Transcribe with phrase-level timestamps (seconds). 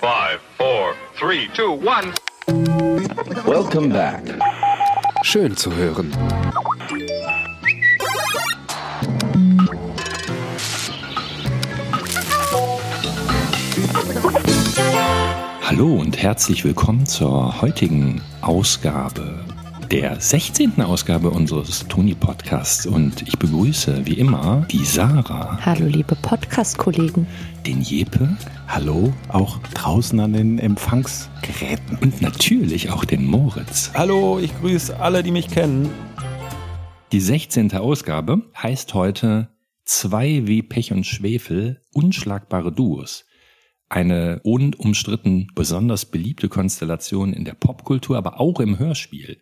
[0.00, 2.12] Five, four, three, two, one.
[3.46, 4.22] Welcome back.
[5.22, 6.12] Schön zu hören.
[15.62, 19.45] Hallo und herzlich willkommen zur heutigen Ausgabe,
[19.90, 20.80] der 16.
[20.82, 22.86] Ausgabe unseres Toni Podcasts.
[22.86, 27.26] Und ich begrüße wie immer die Sarah, Hallo, liebe Podcast-Kollegen.
[27.66, 28.36] den Jeppe
[28.68, 31.98] Hallo, auch draußen an den Empfangsgeräten.
[32.00, 33.92] und natürlich auch den Moritz.
[33.94, 35.88] Hallo, ich grüße alle, die mich kennen.
[37.12, 37.72] Die 16.
[37.74, 39.48] Ausgabe heißt heute
[39.84, 43.24] Zwei wie Pech und Schwefel, unschlagbare Duos.
[43.88, 49.38] Eine unumstritten besonders beliebte Konstellation in der Popkultur, aber auch im Hörspiel.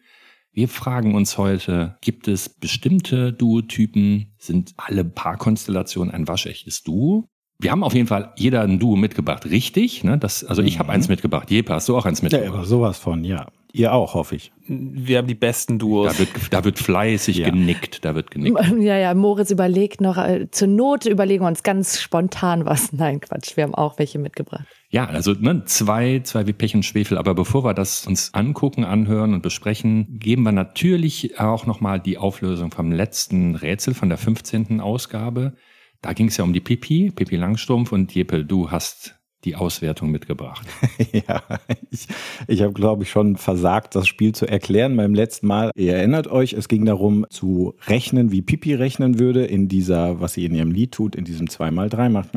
[0.55, 4.33] Wir fragen uns heute, gibt es bestimmte Duotypen?
[4.39, 7.25] Sind alle Paarkonstellationen ein waschechtes Duo?
[7.59, 10.05] Wir haben auf jeden Fall jeder ein Duo mitgebracht, richtig?
[10.05, 10.17] Ne?
[10.17, 11.51] Das, also ich habe eins mitgebracht.
[11.51, 12.55] Jeppe, hast du auch eins Ja, mitgebracht?
[12.55, 13.49] aber sowas von, ja.
[13.73, 14.53] Ihr auch, hoffe ich.
[14.69, 16.13] Wir haben die besten Duos.
[16.13, 17.51] Da wird, da wird fleißig Ja.
[17.51, 18.57] genickt, da wird genickt.
[18.79, 22.93] Ja, ja, Moritz überlegt noch, äh, zur Not überlegen wir uns ganz spontan was.
[22.93, 24.67] Nein, Quatsch, wir haben auch welche mitgebracht.
[24.95, 27.19] Ja, also ne, zwei, zwei wie Pech und Schwefel.
[27.19, 32.17] Aber bevor wir das uns angucken, anhören und besprechen, geben wir natürlich auch nochmal die
[32.17, 34.81] Auflösung vom letzten Rätsel von der 15.
[34.81, 35.55] Ausgabe.
[36.01, 40.13] Da ging es ja um die Pipi, Pipi Langstrumpf und Jeppe, du hast die Auswertung
[40.13, 40.65] mitgebracht.
[41.13, 41.43] ja,
[41.91, 42.07] ich,
[42.47, 45.73] ich habe, glaube ich, schon versagt, das Spiel zu erklären beim letzten Mal.
[45.75, 50.35] Ihr erinnert euch, es ging darum zu rechnen, wie Pipi rechnen würde in dieser, was
[50.35, 52.33] sie in ihrem Lied tut, in diesem 2x3 macht.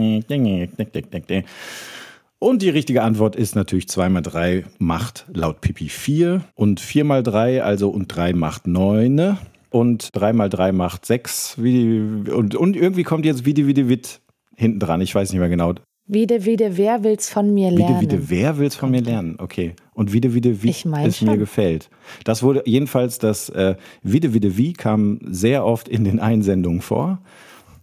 [2.40, 7.04] Und die richtige Antwort ist natürlich 2 mal 3 macht laut Pipi 4 und 4
[7.04, 9.38] mal 3, also und 3 macht 9
[9.72, 13.66] und 3 mal 3 macht 6 wie die, und, und irgendwie kommt jetzt wie die
[13.66, 14.22] wie die Wit
[14.56, 15.02] hinten dran.
[15.02, 15.74] Ich weiß nicht mehr genau.
[16.10, 18.00] Wieder, wieder, wer will's von mir lernen?
[18.00, 19.36] Wieder, wieder, wer will's von mir lernen?
[19.40, 19.74] Okay.
[19.94, 21.40] Und wieder, wieder, wie Ich mein es mir schon.
[21.40, 21.90] gefällt.
[22.24, 27.20] Das wurde jedenfalls das äh, wieder, wieder, wie kam sehr oft in den Einsendungen vor.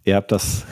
[0.05, 0.65] Ihr habt das,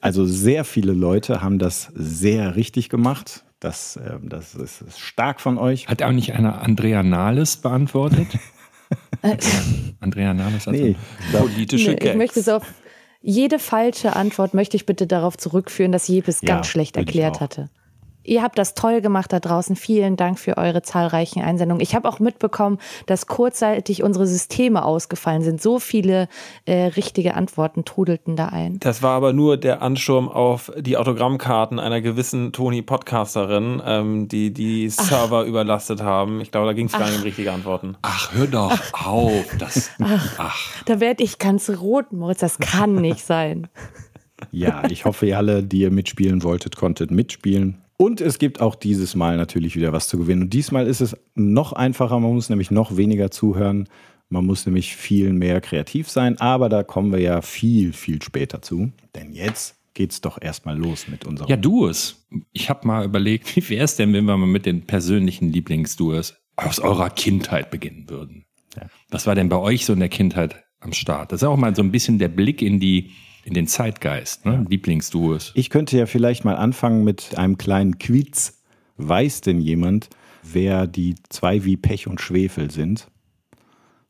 [0.00, 3.44] also sehr viele Leute haben das sehr richtig gemacht.
[3.60, 5.88] Das, äh, das ist stark von euch.
[5.88, 8.26] Hat auch nicht einer Andrea Nahles beantwortet?
[10.00, 10.96] Andrea Nahles hat Nee,
[11.32, 12.16] Politische Nee, ich Gags.
[12.16, 12.64] möchte so auf
[13.20, 17.40] jede falsche Antwort möchte ich bitte darauf zurückführen, dass Jepes Ja, ganz schlecht ich erklärt
[17.40, 17.68] hatte.
[18.28, 19.74] Ihr habt das toll gemacht da draußen.
[19.74, 21.80] Vielen Dank für eure zahlreichen Einsendungen.
[21.80, 25.62] Ich habe auch mitbekommen, dass kurzzeitig unsere Systeme ausgefallen sind.
[25.62, 26.28] So viele
[26.66, 28.78] äh, richtige Antworten trudelten da ein.
[28.80, 34.90] Das war aber nur der Ansturm auf die Autogrammkarten einer gewissen Toni-Podcasterin, ähm, die die
[34.90, 36.42] Server überlastet haben.
[36.42, 37.96] Ich glaube, da ging es gar nicht um richtige Antworten.
[38.02, 39.56] Ach, hör doch auf.
[39.58, 39.90] Das,
[40.38, 40.84] ach.
[40.84, 42.40] Da werde ich ganz rot, Moritz.
[42.40, 43.68] Das kann nicht sein.
[44.50, 47.78] Ja, ich hoffe, ihr alle, die ihr mitspielen wolltet, konntet mitspielen.
[48.00, 50.42] Und es gibt auch dieses Mal natürlich wieder was zu gewinnen.
[50.42, 52.20] Und diesmal ist es noch einfacher.
[52.20, 53.88] Man muss nämlich noch weniger zuhören.
[54.28, 56.38] Man muss nämlich viel mehr kreativ sein.
[56.38, 58.92] Aber da kommen wir ja viel, viel später zu.
[59.16, 61.50] Denn jetzt geht's doch erstmal los mit unserem.
[61.50, 62.24] Ja, Duos.
[62.52, 66.36] Ich habe mal überlegt, wie wäre es denn, wenn wir mal mit den persönlichen Lieblingsduos
[66.54, 68.44] aus eurer Kindheit beginnen würden?
[69.10, 71.32] Was war denn bei euch so in der Kindheit am Start?
[71.32, 73.10] Das ist auch mal so ein bisschen der Blick in die
[73.48, 74.66] in den Zeitgeist, ne?
[74.68, 75.52] Lieblingsduos.
[75.54, 78.60] Ich könnte ja vielleicht mal anfangen mit einem kleinen Quiz.
[78.98, 80.10] Weiß denn jemand,
[80.42, 83.08] wer die zwei wie Pech und Schwefel sind?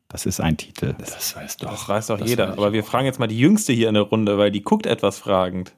[0.09, 0.95] Das ist ein Titel.
[0.97, 1.71] Das weiß doch.
[1.71, 2.49] Das weiß doch das jeder.
[2.49, 4.85] weiß Aber wir fragen jetzt mal die Jüngste hier in der Runde, weil die guckt
[4.85, 5.73] etwas fragend.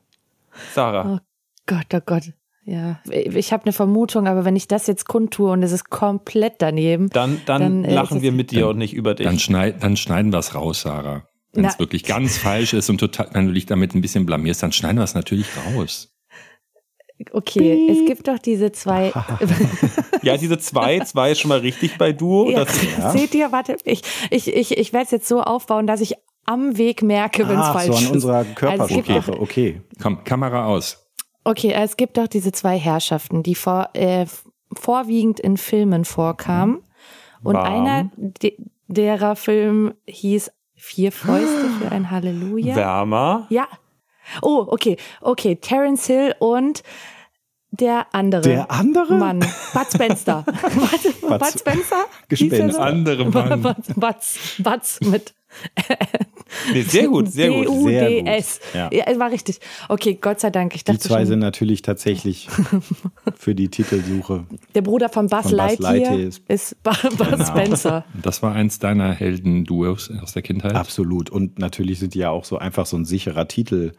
[0.73, 1.21] Sarah.
[1.67, 2.33] Gott, oh Gott.
[2.63, 6.55] Ja, ich habe eine Vermutung, aber wenn ich das jetzt kundtue und es ist komplett
[6.59, 9.25] daneben, Dann, dann, Dann, äh, lachen wir mit dir und nicht über dich.
[9.25, 11.23] Dann, schneid, dann schneiden wir es raus, Sarah.
[11.53, 14.63] Wenn es wirklich ganz falsch ist und total, wenn du dich damit ein bisschen blamierst,
[14.63, 16.13] dann schneiden wir es natürlich raus.
[17.33, 19.11] okay, es gibt doch diese zwei.
[20.23, 22.49] ja, diese zwei, zwei ist schon mal richtig bei Duo.
[22.49, 22.79] ja, Das,
[23.13, 26.77] Seht ihr, warte, ich, ich, ich, ich werde es jetzt so aufbauen, dass ich am
[26.77, 28.11] Weg merke, wenn es Ach, falsch so an ist.
[28.11, 29.31] unserer Also es gibt Körpersprache.
[29.31, 29.81] doch- Okay.
[30.01, 31.05] Komm, Kamera aus.
[31.43, 34.25] Okay, es gibt doch diese zwei Herrschaften, die vor, äh,
[34.73, 36.83] vorwiegend in Filmen vorkamen.
[37.43, 37.85] Und Warm.
[37.85, 38.55] einer de
[38.87, 40.51] derer Film hieß
[40.83, 42.75] Vier Fäuste für ein Halleluja.
[42.75, 43.45] Wärmer.
[43.49, 43.67] Ja.
[44.41, 45.55] Oh, okay, okay.
[45.55, 46.81] Terence Hill und
[47.69, 48.41] der andere.
[48.41, 49.13] Der andere?
[49.13, 49.39] Mann.
[49.39, 50.43] Bud Spencer.
[51.21, 52.05] Bud, Bud Spencer?
[52.29, 52.55] Gespenst.
[52.55, 52.79] Hieß er so?
[52.79, 53.61] Andere Mann.
[53.61, 54.15] Bud, Bud,
[54.57, 55.35] Bud mit
[56.73, 57.65] Nee, sehr gut, sehr gut.
[57.67, 58.59] D-U-D-S.
[58.73, 59.03] Sehr gut, Ja.
[59.05, 59.59] es war richtig.
[59.87, 60.75] Okay, Gott sei Dank.
[60.75, 62.49] Ich Die dachte zwei schon, sind natürlich tatsächlich
[63.37, 64.45] für die Titelsuche.
[64.75, 68.03] der Bruder von Buzz, Von Buzz Lightyear, Lightyear ist, ist- Bud Bud Spencer.
[68.21, 70.75] Das war eins deiner Helden-Duos aus der Kindheit.
[70.75, 71.29] Absolut.
[71.29, 73.93] Und natürlich sind die ja auch so einfach so ein sicherer Titel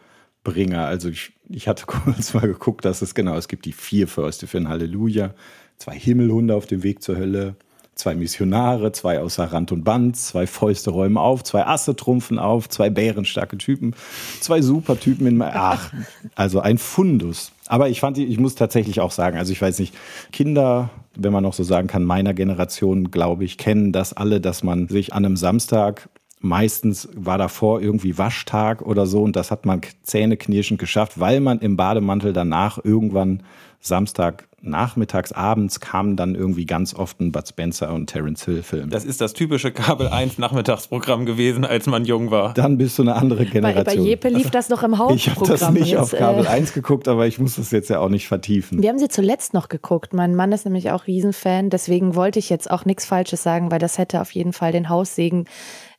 [0.45, 0.85] Bringer.
[0.87, 4.47] Also ich, ich hatte kurz mal geguckt, dass es genau, es gibt die vier Fürste
[4.47, 5.35] für ein Halleluja,
[5.79, 7.57] zwei Himmelhunde auf dem Weg zur Hölle,
[8.03, 12.69] zwei Missionare, zwei außer Rand und Band, zwei Fäuste räumen auf, zwei Asse trumpfen auf,
[12.69, 13.95] zwei bärenstarke Typen,
[14.41, 15.93] zwei Supertypen in, ach,
[16.35, 17.53] also ein Fundus.
[17.69, 19.95] Aber ich fand, ich muss tatsächlich auch sagen, also ich weiß nicht,
[20.33, 24.65] Kinder, wenn man noch so sagen kann, meiner Generation, glaube ich, kennen das alle, dass
[24.65, 26.09] man sich an einem Samstag
[26.45, 31.61] Meistens war davor irgendwie Waschtag oder so und das hat man zähneknirschend geschafft, weil man
[31.61, 33.45] im Bademantel danach irgendwann
[33.83, 38.91] Samstag nachmittags, abends kamen dann irgendwie ganz oft ein Bud Spencer und Terence Hill Film.
[38.91, 42.55] Das ist das typische Kabel 1 Nachmittagsprogramm gewesen, als man jung war.
[42.55, 43.85] Dann bist du eine andere Bei, Generation.
[43.85, 45.75] bei Jeppe lief das noch im ich habe das Hauptprogramm.
[45.75, 48.29] nicht Jetzt, auf Kabel äh, 1 geguckt, aber ich muss das jetzt ja auch nicht
[48.29, 48.81] vertiefen.
[48.81, 50.15] Wir haben sie zuletzt noch geguckt.
[50.15, 51.71] Mein Mann ist nämlich auch Riesenfan.
[51.71, 54.89] Deswegen wollte ich jetzt auch nichts Falsches sagen, weil das hätte auf jeden Fall den
[54.89, 55.47] Haussegen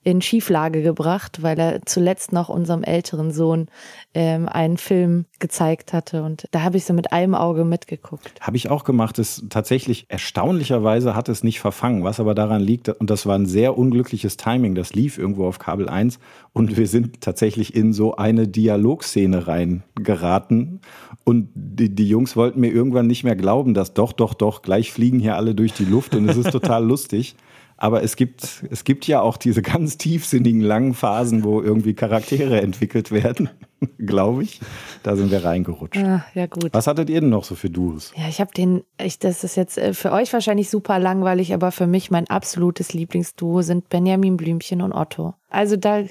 [0.04, 3.68] in Schieflage gebracht, weil er zuletzt noch unserem älteren Sohn
[4.14, 6.24] ähm, einen Film gezeigt hatte.
[6.24, 8.34] Und da habe ich so mit einem Auge mitgeguckt.
[8.42, 9.18] Habe ich auch gemacht.
[9.18, 13.46] Es tatsächlich erstaunlicherweise hat es nicht verfangen, was aber daran liegt, und das war ein
[13.46, 14.76] sehr unglückliches Timing.
[14.76, 16.20] Das lief irgendwo auf Kabel 1
[16.52, 20.82] und wir sind tatsächlich in so eine Dialogszene reingeraten.
[21.24, 24.92] Und die, die Jungs wollten mir irgendwann nicht mehr glauben, dass doch, doch, doch, gleich
[24.92, 27.36] fliegen hier alle durch die Luft und es ist total lustig.
[27.78, 32.62] Aber es gibt, es gibt ja auch diese ganz tiefsinnigen langen Phasen, wo irgendwie Charaktere
[32.62, 33.50] entwickelt werden,
[33.98, 34.60] glaube ich.
[35.04, 36.02] Da sind wir reingerutscht.
[36.02, 36.70] Ah, ja, gut.
[36.74, 38.14] Was hattet ihr denn noch so für Duos?
[38.16, 41.72] Ja, ich habe den, ich, das ist jetzt äh, für euch wahrscheinlich super langweilig, aber
[41.72, 45.34] für mich mein absolutes Lieblingsduo sind Benjamin Blümchen und Otto.
[45.50, 46.04] Also da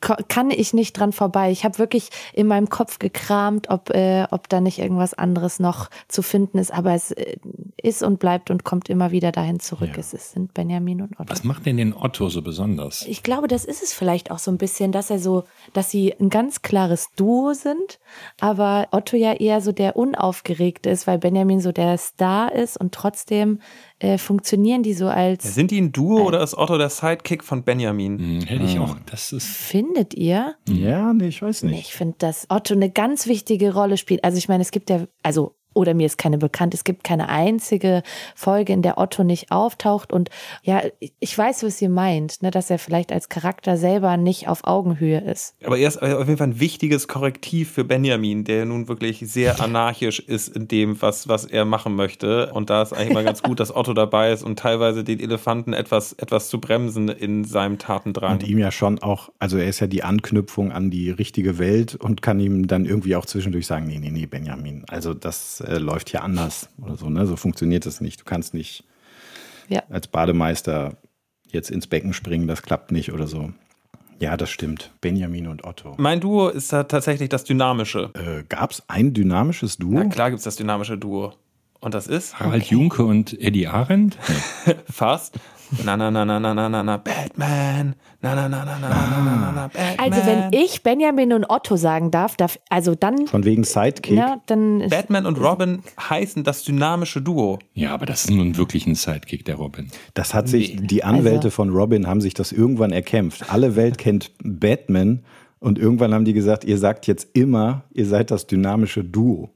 [0.00, 1.50] kann ich nicht dran vorbei.
[1.50, 5.90] Ich habe wirklich in meinem Kopf gekramt, ob, äh, ob da nicht irgendwas anderes noch
[6.06, 7.36] zu finden ist, aber es äh,
[7.82, 9.90] ist und bleibt und kommt immer wieder dahin zurück.
[9.96, 11.30] Es ist, sind Benjamin und Otto.
[11.30, 13.04] Was macht denn den Otto so besonders?
[13.08, 16.14] Ich glaube, das ist es vielleicht auch so ein bisschen, dass er so, dass sie
[16.20, 17.98] ein ganz klares Duo sind,
[18.40, 22.92] aber Otto ja eher so der Unaufgeregte ist, weil Benjamin so der Star ist und
[22.94, 23.60] trotzdem
[24.00, 25.54] äh, funktionieren die so als.
[25.54, 28.18] Sind die ein Duo oder ist Otto der Sidekick von Benjamin?
[28.18, 28.96] Hm, hätte ich auch.
[29.10, 29.46] Das ist.
[29.46, 30.54] Findet ihr?
[30.68, 31.88] Ja, nee, ich weiß Nee, nicht.
[31.88, 34.22] Ich finde, dass Otto eine ganz wichtige Rolle spielt.
[34.24, 37.28] Also ich meine, es gibt ja, also oder mir ist keine bekannt, es gibt keine
[37.28, 38.02] einzige
[38.34, 40.12] Folge, in der Otto nicht auftaucht.
[40.12, 40.28] Und
[40.62, 40.82] ja,
[41.20, 45.20] ich weiß, was ihr meint, ne, dass er vielleicht als Charakter selber nicht auf Augenhöhe
[45.20, 45.54] ist.
[45.64, 49.60] Aber er ist auf jeden Fall ein wichtiges Korrektiv für Benjamin, der nun wirklich sehr
[49.60, 52.52] anarchisch ist in dem, was, was er machen möchte.
[52.52, 55.74] Und da ist eigentlich mal ganz gut, dass Otto dabei ist und teilweise den Elefanten
[55.74, 58.32] etwas, etwas zu bremsen in seinem Tatendrang.
[58.32, 61.94] Und ihm ja schon auch, also er ist ja die Anknüpfung an die richtige Welt
[61.94, 65.78] und kann ihm dann irgendwie auch zwischendurch sagen, nee, nee, nee, Benjamin, also das äh,
[65.78, 67.26] läuft hier anders oder so, ne?
[67.26, 68.20] So funktioniert das nicht.
[68.20, 68.84] Du kannst nicht
[69.68, 69.82] Ja.
[69.90, 70.96] als Bademeister
[71.50, 73.50] jetzt ins Becken springen, das klappt nicht oder so.
[74.20, 74.90] Ja, das stimmt.
[75.00, 75.94] Benjamin und Otto.
[75.96, 78.10] mein Duo ist da tatsächlich das Dynamische.
[78.14, 79.92] Äh, Gab es ein dynamisches Duo?
[79.94, 81.34] Na klar gibt es das dynamische Duo.
[81.80, 82.38] Und das ist.
[82.40, 82.74] Harald okay.
[82.74, 84.16] Junke und Eddie Arendt?
[84.90, 85.38] Fast.
[85.84, 87.94] Na, na, na, na, na, na, na, na, Batman.
[88.22, 89.10] Na, na, na, na, na, ah.
[89.10, 89.98] na, na, na, na, Batman.
[89.98, 93.26] Also, wenn ich Benjamin und Otto sagen darf, darf also dann.
[93.26, 94.16] Von wegen Sidekick.
[94.16, 97.58] Ja, dann Batman und Robin heißen das dynamische Duo.
[97.74, 99.90] Ja, aber das ist nun wirklich ein Sidekick, der Robin.
[100.14, 100.86] Das hat sich, nee.
[100.86, 101.50] die Anwälte also.
[101.50, 103.52] von Robin haben sich das irgendwann erkämpft.
[103.52, 105.22] Alle Welt kennt Batman
[105.60, 109.50] und irgendwann haben die gesagt, ihr sagt jetzt immer, ihr seid das dynamische Duo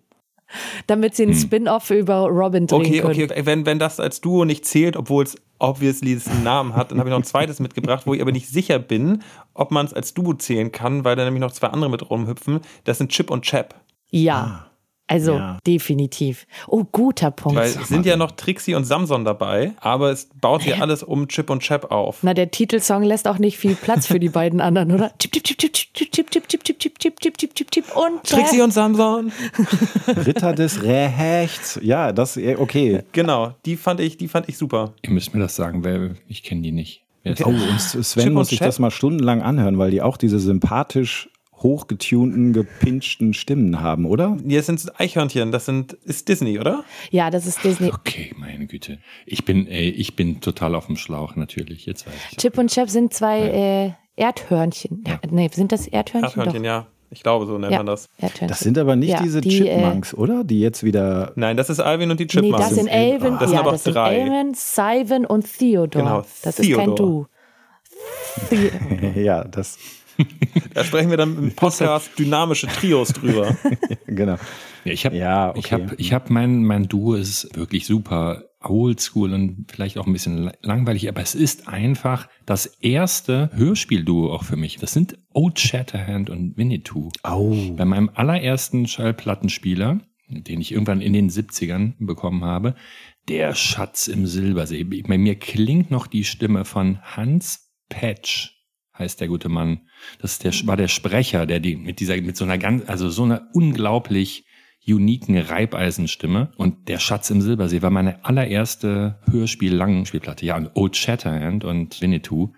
[0.86, 3.22] damit sie einen Spin-off über Robin drehen Okay, können.
[3.30, 6.98] okay, wenn, wenn das als Duo nicht zählt, obwohl es obviously einen Namen hat, dann
[6.98, 9.22] habe ich noch ein zweites mitgebracht, wo ich aber nicht sicher bin,
[9.54, 12.60] ob man es als Duo zählen kann, weil da nämlich noch zwei andere mit rumhüpfen.
[12.84, 13.74] Das sind Chip und Chap.
[14.10, 14.66] Ja.
[15.12, 15.58] Also Ja.
[15.66, 16.46] definitiv.
[16.68, 17.58] Oh, guter Punkt.
[17.58, 21.28] Weil es sind ja noch Trixie und Samson dabei, aber es baut sich alles um
[21.28, 22.20] Chip und Chap auf.
[22.22, 25.12] Na, der Titelsong lässt auch nicht viel Platz für die beiden anderen, oder?
[25.18, 27.84] Chip, chip, chip, chip, chip, chip, chip, chip, chip, chip, chip, chip, chip, chip, chip
[27.94, 29.32] und Trixie und Samson.
[30.08, 31.78] Ritter des Rechts.
[31.82, 33.02] Ja, das, okay.
[33.12, 34.94] Genau, die fand ich, die fand ich super.
[35.02, 37.02] Ihr müsst mir das sagen, weil ich kenne die nicht.
[37.24, 41.28] Oh, und Sven Chip muss sich das mal stundenlang anhören, weil die auch diese sympathisch
[41.62, 44.36] hochgetunten, gepinschten Stimmen haben, oder?
[44.46, 46.84] Hier sind Eichhörnchen, das sind, ist Disney, oder?
[47.10, 47.90] Ja, das ist Disney.
[47.92, 48.98] Okay, meine Güte.
[49.26, 51.86] Ich bin, ey, ich bin total auf dem Schlauch, natürlich.
[51.86, 52.38] Jetzt weiß ich.
[52.38, 53.90] Chip und Chap sind zwei äh,
[54.20, 55.04] Erdhörnchen.
[55.06, 55.20] Ja.
[55.30, 56.30] Nee, sind das Erdhörnchen?
[56.40, 56.86] Eichhörnchen, ja.
[57.10, 57.78] Ich glaube, so nennt Doch.
[57.78, 58.08] man das.
[58.16, 58.48] Erdhörnchen.
[58.48, 60.44] Das sind aber nicht Ja, diese die, äh, Chipmunks, oder?
[60.44, 61.32] Die jetzt wieder.
[61.36, 62.58] Nein, das ist Alvin und die Nee, Chipmunks.
[62.58, 64.16] das sind Elvin, Das sind ja, aber das sind drei.
[64.16, 66.04] Elvin, Simon und Theodore.
[66.04, 66.96] Genau, das ist kein Theodore.
[66.96, 67.26] Du.
[68.50, 69.78] The ja, das.
[70.74, 73.56] Da sprechen wir dann im Podcast dynamische Trios drüber.
[74.06, 74.36] Genau.
[74.84, 75.86] Ja, ich habe Ja, ich okay.
[75.86, 80.50] hab, ich hab mein, mein Duo ist wirklich super oldschool und vielleicht auch ein bisschen
[80.60, 84.76] langweilig, aber es ist einfach das erste Hörspielduo auch für mich.
[84.76, 87.08] Das sind Old Shatterhand und Winnetou.
[87.22, 87.54] Au.
[87.76, 92.74] Bei meinem allerersten Schallplattenspieler, den ich irgendwann in den 70ern bekommen habe,
[93.28, 94.84] der Schatz im Silbersee.
[94.84, 98.51] Bei mir klingt noch die Stimme von Hans Patch,
[98.98, 99.80] heißt der gute Mann.
[100.20, 103.24] Das der, war der Sprecher, der die mit dieser, mit so einer ganz, also so
[103.24, 104.44] einer unglaublich
[104.86, 106.52] uniken Reibeisenstimme.
[106.56, 110.44] Und der Schatz im Silbersee war meine allererste Hörspiel-Langspielplatte.
[110.44, 112.52] Ja, und Old Shatterhand und Winnetou.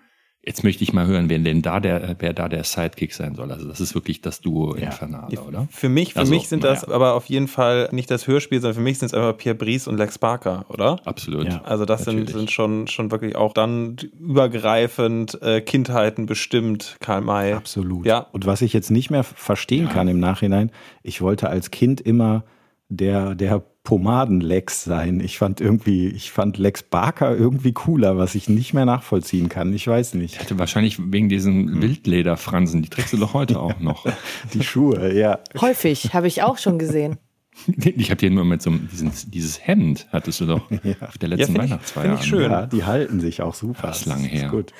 [0.47, 3.51] Jetzt möchte ich mal hören, wer denn da der, wer da der Sidekick sein soll.
[3.51, 4.85] Also das ist wirklich das Duo Ja.
[4.85, 5.67] Infernale, oder?
[5.71, 6.93] Für mich, für Also, mich sind das naja.
[6.93, 9.87] aber auf jeden Fall nicht das Hörspiel, sondern für mich sind es einfach Pierre Brice
[9.87, 10.99] und Lex Barker, oder?
[11.03, 11.47] Absolut.
[11.47, 11.61] Ja.
[11.63, 17.53] Also das sind, sind schon, schon wirklich auch dann übergreifend äh, Kindheiten bestimmt, Karl May.
[17.53, 18.05] Absolut.
[18.05, 18.27] Ja.
[18.31, 20.71] Und was ich jetzt nicht mehr verstehen kann im Nachhinein,
[21.01, 22.43] ich wollte als Kind immer
[22.89, 25.21] der, der Pomaden-Lex sein.
[25.21, 29.71] Ich fand irgendwie, ich fand Lex Barker irgendwie cooler, was ich nicht mehr nachvollziehen kann.
[29.73, 30.39] Ich weiß Ich nicht.
[30.41, 34.05] hatte wahrscheinlich wegen diesen Wildlederfransen, die trägst du doch heute auch noch.
[34.53, 35.39] Die Schuhe, ja.
[35.61, 37.15] Häufig, habe ich auch schon gesehen.
[37.77, 40.61] Ich habe dir nur mit so einem, diesen, dieses Hemd hattest du doch
[41.07, 42.03] auf der letzten ich- Weihnachtsfeier.
[42.09, 42.51] find ich schön.
[42.51, 43.87] Ja, die halten sich auch super.
[43.87, 44.49] Das ist lange her.
[44.49, 44.73] Gut.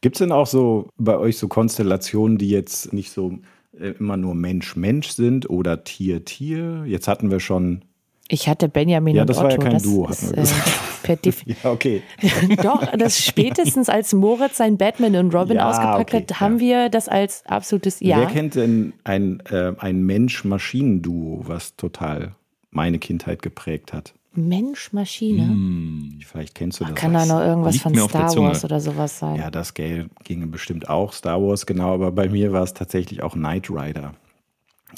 [0.00, 3.38] Gibt es denn auch so bei euch so Konstellationen, die jetzt nicht so
[3.78, 6.84] äh, immer nur Mensch-Mensch sind oder Tier-Tier?
[6.86, 7.82] Jetzt hatten wir schon.
[8.30, 9.62] Ich hatte Benjamin Ja, und das war ja Otto.
[9.62, 10.68] kein das Duo, hatten wir äh, gesagt.
[11.46, 12.02] Ja, okay.
[12.62, 16.90] Doch, das spätestens als Moritz sein Batman und Robin Ja, ausgepackt okay, hat, haben wir
[16.90, 18.18] das als absolutes Ja.
[18.18, 22.34] Wer kennt denn ein, äh, ein Mensch-Maschinen-Duo, was total
[22.70, 24.12] meine Kindheit geprägt hat?
[24.34, 25.48] Mensch, Maschine.
[25.48, 26.18] Hm.
[26.24, 26.94] Vielleicht kennst du das.
[26.94, 28.36] Kann da noch irgendwas Liegt von Star.
[28.36, 29.36] Wars oder sowas sein?
[29.36, 31.12] Ja, das ginge bestimmt auch.
[31.12, 31.94] Star Wars, genau.
[31.94, 34.12] Aber bei mir war es tatsächlich auch Knight Rider.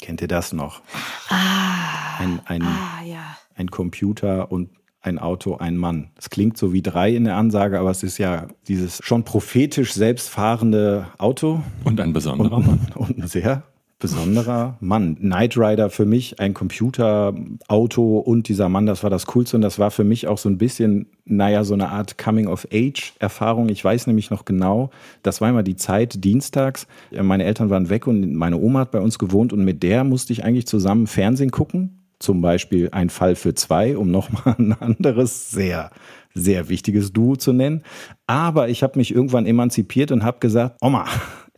[0.01, 0.81] Kennt ihr das noch?
[1.29, 3.37] Ein, ein, Ah, ja.
[3.55, 4.69] ein Computer und
[5.01, 6.11] ein Auto, ein Mann.
[6.17, 9.93] Es klingt so wie drei in der Ansage, aber es ist ja dieses schon prophetisch
[9.93, 12.87] selbstfahrende Auto Und ein besonderer und, Mann.
[12.95, 13.63] und ein sehr
[14.01, 15.15] besonderer Mann.
[15.15, 17.33] Knight Rider für mich, ein Computer,
[17.69, 20.49] Auto und dieser Mann, das war das Coolste und das war für mich auch so
[20.49, 23.69] ein bisschen, naja, so eine Art Coming-of-Age-Erfahrung.
[23.69, 24.89] Ich weiß nämlich noch genau,
[25.23, 26.87] das war immer die Zeit dienstags.
[27.11, 30.33] Meine Eltern waren weg und meine Oma hat bei uns gewohnt und mit der musste
[30.33, 32.01] ich eigentlich zusammen Fernsehen gucken.
[32.19, 35.91] Zum Beispiel ein Fall für zwei, um nochmal ein anderes sehr,
[36.33, 37.83] sehr wichtiges Duo zu nennen.
[38.27, 41.05] Aber ich habe mich irgendwann emanzipiert und habe gesagt, Oma,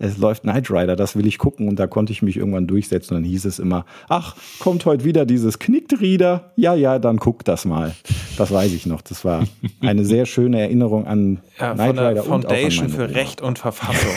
[0.03, 1.69] es läuft Knight Rider, das will ich gucken.
[1.69, 3.15] Und da konnte ich mich irgendwann durchsetzen.
[3.15, 6.51] Und dann hieß es immer, ach, kommt heute wieder dieses Knickrieder.
[6.57, 7.95] Ja, ja, dann guck das mal.
[8.38, 9.01] Das weiß ich noch.
[9.01, 9.48] Das war
[9.79, 13.05] eine sehr schöne Erinnerung an Ja, Knight von der Rider und auch an Foundation für
[13.05, 13.13] Oma.
[13.13, 14.12] Recht und Verfassung.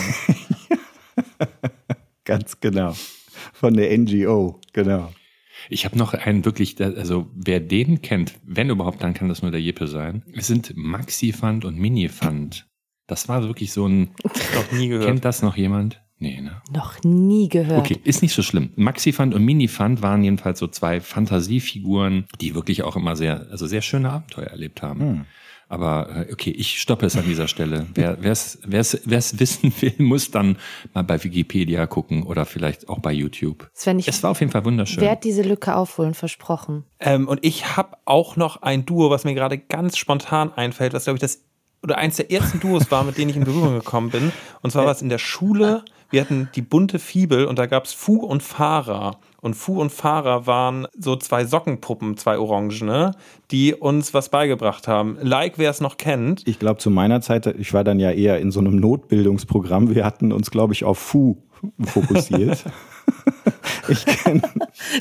[2.24, 2.94] Ganz genau.
[3.52, 5.12] Von der NGO, genau.
[5.68, 9.50] Ich habe noch einen wirklich, also wer den kennt, wenn überhaupt, dann kann das nur
[9.50, 10.22] der Jeppe sein.
[10.34, 12.66] Es sind Maxi-Fund und Mini-Fund.
[13.06, 14.10] Das war wirklich so ein,
[14.54, 15.06] Noch nie gehört.
[15.06, 16.02] kennt das noch jemand?
[16.18, 16.62] Nee, ne?
[16.72, 17.78] Noch nie gehört.
[17.78, 18.70] Okay, ist nicht so schlimm.
[18.76, 23.82] Maxi-Fund und Mini-Fund waren jedenfalls so zwei Fantasiefiguren, die wirklich auch immer sehr, also sehr
[23.82, 25.26] schöne Abenteuer erlebt haben.
[25.68, 27.86] Aber äh, okay, ich stoppe es an dieser Stelle.
[27.94, 30.58] Wer es wer's, wer's wissen will, muss dann
[30.94, 33.68] mal bei Wikipedia gucken oder vielleicht auch bei YouTube.
[33.74, 35.02] Sven, ich Es war auf jeden Fall wunderschön.
[35.02, 36.84] werde diese Lücke aufholen, versprochen.
[37.00, 41.04] Ähm, und ich habe auch noch ein Duo, was mir gerade ganz spontan einfällt, was
[41.04, 41.42] glaube ich das
[41.86, 44.32] oder eins der ersten Duos war, mit denen ich in Berührung gekommen bin.
[44.60, 45.84] Und zwar war es in der Schule.
[46.10, 49.18] Wir hatten die bunte Fibel und da gab es Fu und Fahrer.
[49.40, 53.12] Und Fu und Fahrer waren so zwei Sockenpuppen, zwei orangene,
[53.52, 55.16] die uns was beigebracht haben.
[55.20, 56.42] Like, wer es noch kennt.
[56.46, 59.94] Ich glaube, zu meiner Zeit, ich war dann ja eher in so einem Notbildungsprogramm.
[59.94, 61.36] Wir hatten uns, glaube ich, auf Fu
[61.84, 62.64] fokussiert.
[63.88, 64.42] ich kenne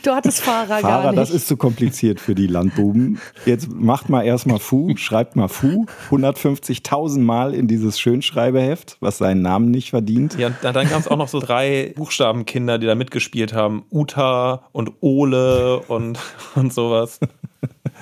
[0.03, 1.19] Du hattest Fahrer, gar Fahrer, nicht.
[1.19, 3.19] das ist zu kompliziert für die Landbuben.
[3.45, 9.41] Jetzt macht mal erstmal Fu, schreibt mal Fu 150.000 Mal in dieses Schönschreibeheft, was seinen
[9.41, 10.37] Namen nicht verdient.
[10.37, 13.85] Ja, und dann gab es auch noch so drei Buchstabenkinder, die da mitgespielt haben.
[13.91, 16.19] Uta und Ole und,
[16.55, 17.19] und sowas.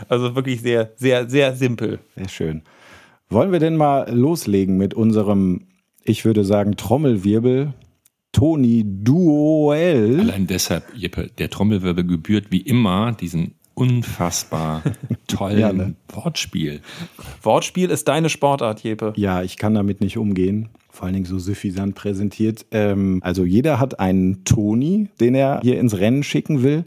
[0.10, 2.00] Also wirklich sehr, sehr, sehr simpel.
[2.16, 2.62] Sehr schön.
[3.30, 5.68] Wollen wir denn mal loslegen mit unserem,
[6.04, 7.74] ich würde sagen, Trommelwirbel?
[8.34, 10.20] Toni Duell.
[10.20, 14.84] Allein deshalb, Jeppe, der Trommelwirbel gebührt wie immer diesen unfassbar
[15.28, 15.96] tollen Ja, ne?
[16.10, 16.82] Wortspiel.
[17.42, 19.14] Wortspiel ist deine Sportart, Jeppe.
[19.16, 20.70] Ja, ich kann damit nicht umgehen.
[20.90, 22.66] Vor allen Dingen so suffisant präsentiert.
[22.72, 26.86] Ähm, also jeder hat einen Toni, den er hier ins Rennen schicken will,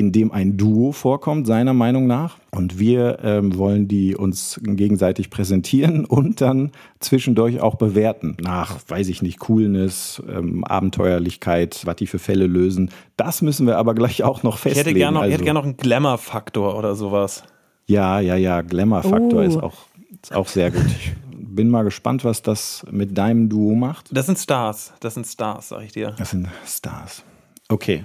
[0.00, 2.38] in dem ein Duo vorkommt, seiner Meinung nach.
[2.52, 8.36] Und wir ähm, wollen die uns gegenseitig präsentieren und dann zwischendurch auch bewerten.
[8.40, 12.90] Nach, weiß ich nicht, Coolness, ähm, Abenteuerlichkeit, was die für Fälle lösen.
[13.16, 14.86] Das müssen wir aber gleich auch noch Ich festlegen.
[14.88, 17.44] hätte gerne noch, ich also, hätte gern noch einen Glamour-Faktor oder sowas.
[17.86, 19.42] Ja, ja, ja, Glamour-Faktor Oh.
[19.42, 19.74] ist, auch,
[20.22, 20.86] ist auch sehr gut.
[20.86, 24.08] Ich bin mal gespannt, was das mit deinem Duo macht.
[24.16, 24.92] Das sind Stars.
[25.00, 26.14] Das sind Stars, sag ich dir.
[26.16, 27.22] Das sind Stars.
[27.68, 28.02] Okay,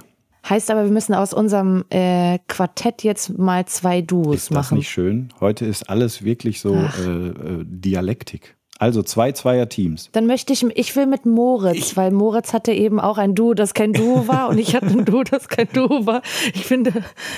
[0.48, 4.78] Heißt aber, wir müssen aus unserem äh, Quartett jetzt mal zwei Duos ist das machen.
[4.78, 5.30] nicht schön?
[5.40, 8.56] Heute ist alles wirklich so äh, äh, Dialektik.
[8.78, 10.10] Also zwei Zweier-Teams.
[10.12, 13.74] Dann möchte ich, ich will mit Moritz, weil Moritz hatte eben auch ein Duo, das
[13.74, 16.22] kein Duo war und ich hatte ein Duo, das kein Duo war.
[16.54, 16.92] Ich finde,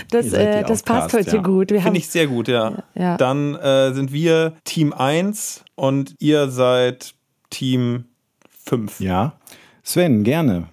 [0.10, 1.42] das, äh, das passt heute ja.
[1.42, 1.70] gut.
[1.70, 2.84] Wir Finde ich sehr gut, ja.
[2.96, 3.18] Ja.
[3.18, 7.14] Dann äh, sind wir Team 1 und ihr seid
[7.52, 8.06] Team
[8.66, 9.00] 5.
[9.00, 9.34] Ja.
[9.84, 10.68] Sven, gerne.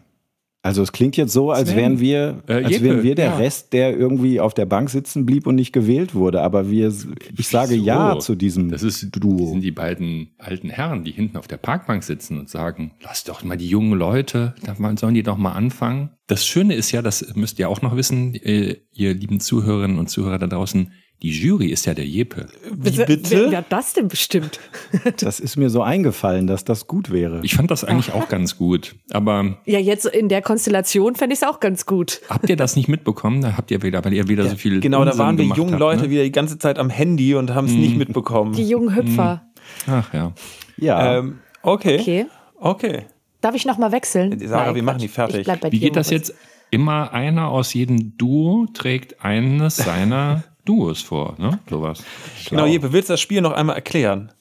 [0.65, 1.77] Also es klingt jetzt so, als Sven.
[1.77, 3.37] wären wir, Äh, als wären wir der ja.
[3.37, 6.41] Rest, der irgendwie auf der Bank sitzen blieb und nicht gewählt wurde.
[6.41, 6.91] Aber wir,
[7.37, 7.85] ich sage Wieso?
[7.85, 9.51] ja zu diesem Das ist, Duo.
[9.51, 13.45] sind die beiden alten Herren, die hinten auf der Parkbank sitzen und sagen, lass doch
[13.45, 14.55] mal die jungen Leute,
[14.97, 16.09] sollen die doch mal anfangen.
[16.29, 20.09] Das Schöne ist ja, das müsst ihr auch noch wissen, äh, ihr lieben Zuhörerinnen und
[20.09, 20.91] Zuhörer da draußen,
[21.23, 22.49] die Jury ist ja der Jeppe.
[22.71, 23.57] Wie Wer bitte?
[23.57, 24.61] hat das denn bestimmt?
[25.21, 27.41] Das ist mir so eingefallen, dass das gut wäre.
[27.43, 28.95] Ich fand das eigentlich auch ganz gut.
[29.11, 32.21] Aber Ja, jetzt in der Konstellation fände ich es auch ganz gut.
[32.29, 33.41] habt ihr das nicht mitbekommen?
[33.41, 35.59] Da habt ihr wieder, weil ihr wieder so viel Genau, da Unsinn waren wir gemacht
[35.59, 36.11] jungen habt, Leute ne?
[36.11, 38.53] wieder die ganze Zeit am Handy und haben es nicht mitbekommen.
[38.53, 39.47] Die jungen Hüpfer.
[39.87, 40.33] Ach ja.
[40.77, 42.01] Ja, Ähm, okay.
[42.01, 42.27] Okay.
[42.57, 43.07] Okay.
[43.41, 44.39] Darf ich noch mal wechseln?
[44.47, 45.41] Sarah, Nein, wir machen die fertig.
[45.41, 46.35] Ich bleib bei Wie dir, geht das jetzt?
[46.71, 51.59] Immer einer aus jedem Duo trägt eines seiner Duos vor, ne?
[51.69, 52.03] Sowas.
[52.49, 54.33] Genau, Jeppe, willst du das Spiel noch einmal erklären?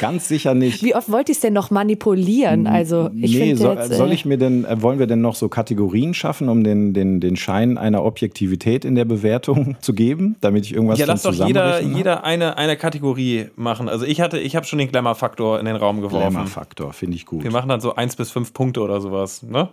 [0.00, 0.82] ganz sicher nicht.
[0.82, 2.66] Wie oft wollt ihr es denn noch manipulieren?
[2.66, 5.20] Also, ich nee, finde soll, jetzt, soll äh, ich mir denn, äh, wollen wir denn
[5.20, 9.94] noch so Kategorien schaffen, um den, den, den Schein einer Objektivität in der Bewertung zu
[9.94, 13.88] geben, damit ich irgendwas ja, lass doch jeder, jeder eine, eine Kategorie machen.
[13.88, 16.30] Also ich hatte, ich habe schon den Glamour-Faktor in den Raum geworfen.
[16.30, 17.44] Glamour-Faktor, finde ich gut.
[17.44, 19.68] Wir machen dann so eins bis fünf Punkte oder sowas, ne?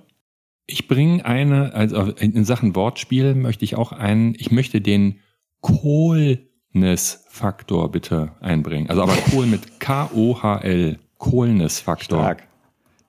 [0.67, 5.20] Ich bringe eine, also in Sachen Wortspiel möchte ich auch einen, ich möchte den
[5.62, 8.89] Coolness-Faktor bitte einbringen.
[8.89, 10.98] Also aber Kohl mit K-O-H-L.
[11.18, 12.20] Coolness-Faktor.
[12.20, 12.48] Stark.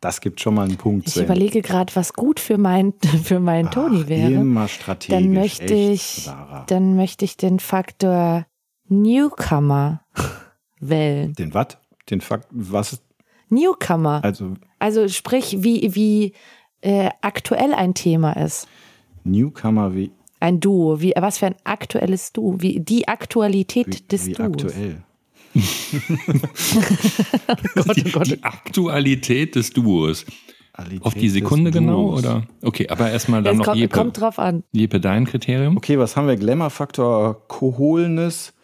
[0.00, 1.06] Das gibt schon mal einen Punkt.
[1.06, 2.92] ich überlege gerade, was gut für mein
[3.22, 4.32] für meinen Toni wäre.
[4.32, 5.16] Immer strategisch.
[5.16, 6.64] Dann möchte echt, ich, Sarah.
[6.66, 8.44] dann möchte ich den Faktor
[8.88, 10.00] Newcomer
[10.80, 11.34] wählen.
[11.34, 11.78] Den was?
[12.10, 13.00] Den Fakt, was?
[13.48, 14.24] Newcomer.
[14.24, 16.32] Also Also sprich, wie, wie
[16.80, 18.66] äh, aktuell ein Thema ist.
[19.24, 20.10] Newcomer wie,
[20.42, 21.00] Ein Duo.
[21.00, 22.60] Wie, was für ein aktuelles Duo.
[22.60, 24.46] Wie die Aktualität wie, des wie Duos.
[24.46, 25.02] aktuell.
[27.94, 30.24] Die, die Aktualität des Duos.
[30.72, 32.44] Qualität Auf die Sekunde genau, oder?
[32.62, 33.98] Okay, aber erstmal dann Es noch kommt, Jeppe.
[33.98, 34.64] kommt drauf an.
[34.72, 35.76] Jeppe, dein Kriterium?
[35.76, 36.36] Okay, was haben wir?
[36.36, 38.54] Glamour-Faktor, Coolness,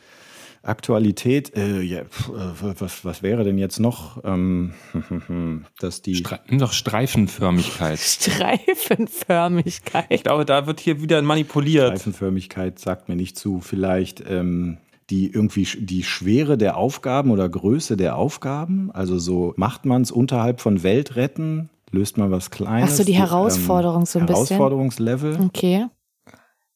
[0.69, 1.57] Aktualität.
[1.57, 4.23] Äh, ja, pf, äh, was, was wäre denn jetzt noch?
[4.25, 4.73] Ähm,
[5.81, 7.99] dass die Stre doch Streifenförmigkeit.
[8.03, 10.07] Streifenförmigkeit.
[10.11, 11.93] Ich glaube, da wird hier wieder manipuliert.
[11.93, 13.61] Reifenförmigkeit sagt mir nicht zu.
[13.61, 14.79] Vielleicht ähm,
[15.11, 18.91] die irgendwie die Schwere der Aufgaben oder Größe der Aufgaben.
[18.93, 22.91] Also so macht man es unterhalb von Welt retten, löst man was Kleines.
[22.93, 24.47] Ach so, die Herausforderung so ein bisschen.
[24.47, 25.39] Herausforderungslevel.
[25.41, 25.87] Okay.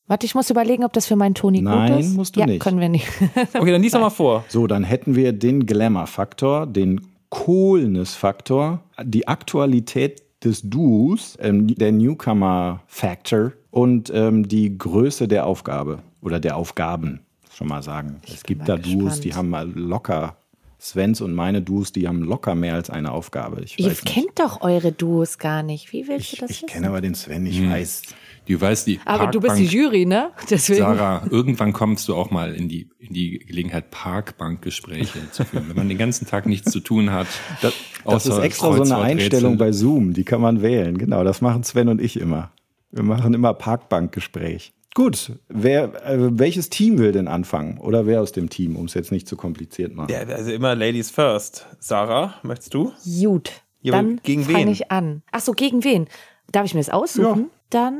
[0.08, 2.14] Warte, ich muss überlegen, ob das für meinen Toni Nein, gut ist.
[2.14, 2.60] musst du ja, nicht.
[2.60, 3.06] können wir nicht.
[3.54, 4.44] Okay, dann lies doch mal vor.
[4.48, 13.52] So, dann hätten wir den Glamour-Faktor, den Coolness-Faktor, die Aktualität des Duos, ähm, der Newcomer-Factor
[13.70, 17.20] und ähm, die Größe der Aufgabe oder der Aufgaben.
[17.54, 18.20] Schon mal sagen.
[18.26, 19.24] es gibt da Duos, gespannt.
[19.24, 20.36] die haben mal locker,
[20.80, 23.62] Svens und meine Duos, die haben locker mehr als eine Aufgabe.
[23.62, 25.92] Ich, Ihr kennt doch eure Duos gar nicht.
[25.92, 26.68] Wie willst ich, du das ich wissen?
[26.68, 28.02] kenne aber den Sven, ich weiß.
[28.48, 30.30] Du weißt, die aber du bist die Parkbank- Jury, ne?
[30.50, 30.80] Deswegen.
[30.80, 35.68] Sarah, irgendwann kommst du auch mal in die, in die Gelegenheit, Parkbankgespräche zu führen.
[35.68, 37.28] Wenn man den ganzen Tag nichts zu tun hat.
[37.60, 37.72] Das,
[38.04, 38.96] das ist extra so eine.
[39.02, 40.98] Einstellung bei Zoom, die kann man wählen.
[40.98, 42.50] Genau, das machen Sven und ich immer.
[42.90, 44.72] Wir machen immer Parkbankgespräch.
[44.94, 47.78] Gut, wer, äh, welches Team will denn anfangen?
[47.78, 50.10] Oder wer aus dem Team, um es jetzt nicht zu kompliziert machen?
[50.12, 51.66] Ja, also immer Ladies first.
[51.78, 52.92] Sarah, möchtest du?
[53.22, 53.52] Gut.
[53.80, 54.54] Ja, Dann gegen wen?
[54.54, 55.22] fange ich an.
[55.32, 56.08] Ach so, gegen wen?
[56.52, 57.48] Darf ich mir das aussuchen?
[57.70, 57.98] Dann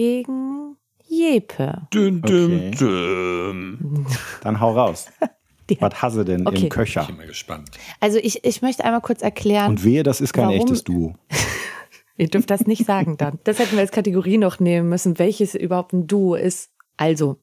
[0.00, 0.76] gegen
[1.08, 1.88] Jepe.
[1.92, 2.70] Düm, Okay.
[2.78, 4.06] düm.
[4.42, 5.06] Dann hau raus.
[5.80, 6.64] Was hasse denn Okay.
[6.64, 7.00] im Köcher?
[7.00, 7.70] Ich bin mal gespannt.
[7.98, 9.70] Also ich, ich möchte einmal kurz erklären.
[9.70, 11.14] Und wehe, das ist kein Warum- echtes Duo.
[12.18, 13.38] Ihr dürft das nicht sagen dann.
[13.44, 16.70] Das hätten wir als Kategorie noch nehmen müssen, welches überhaupt ein Duo ist.
[16.98, 17.38] Also,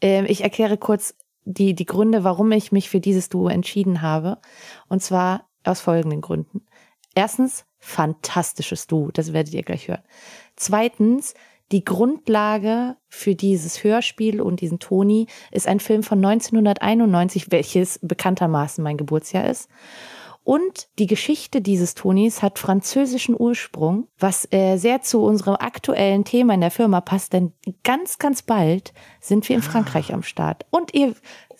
[0.00, 4.38] ähm, ich erkläre kurz die, die Gründe, warum ich mich für dieses Duo entschieden habe.
[4.88, 6.62] Und zwar aus folgenden Gründen.
[7.14, 10.02] Erstens, fantastisches Duo, das werdet ihr gleich hören.
[10.56, 11.34] Zweitens,
[11.72, 18.82] die Grundlage für dieses Hörspiel und diesen Toni ist ein Film von 1991, welches bekanntermaßen
[18.82, 19.68] mein Geburtsjahr ist.
[20.44, 26.54] Und die Geschichte dieses Tonis hat französischen Ursprung, was äh, sehr zu unserem aktuellen Thema
[26.54, 27.52] in der Firma passt, denn
[27.84, 30.64] ganz, ganz bald sind wir in Frankreich am Start.
[30.70, 31.14] Und ihr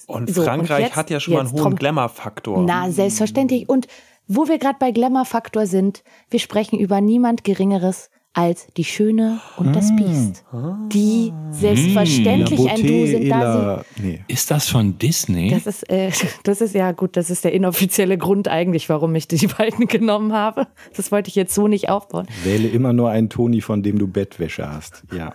[0.06, 2.62] Und So, und Frankreich jetzt- hat ja schon mal einen hohen Glamour-Faktor.
[2.62, 3.68] Na, selbstverständlich.
[3.68, 3.88] Und
[4.26, 9.74] wo wir gerade bei Glamour-Faktor sind, wir sprechen über niemand Geringeres als die Schöne und
[9.74, 10.44] das Biest.
[10.92, 14.24] Die selbstverständlich ein Du sind, da Ela, nee.
[14.28, 15.48] Ist das von Disney?
[15.48, 15.54] sie.
[15.54, 16.10] Das ist, äh,
[16.44, 20.32] das ist ja gut, das ist der inoffizielle Grund eigentlich, warum ich die beiden genommen
[20.32, 20.68] habe.
[20.96, 22.26] Das wollte ich jetzt so nicht aufbauen.
[22.44, 25.02] Wähle immer nur einen Toni, von dem du Bettwäsche hast.
[25.12, 25.34] Ja.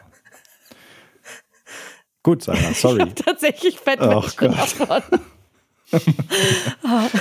[2.23, 3.12] Gut, Sarah, sorry.
[3.13, 5.03] Tatsächlich Ach Bettwäsche Gott.
[5.93, 6.13] Davon.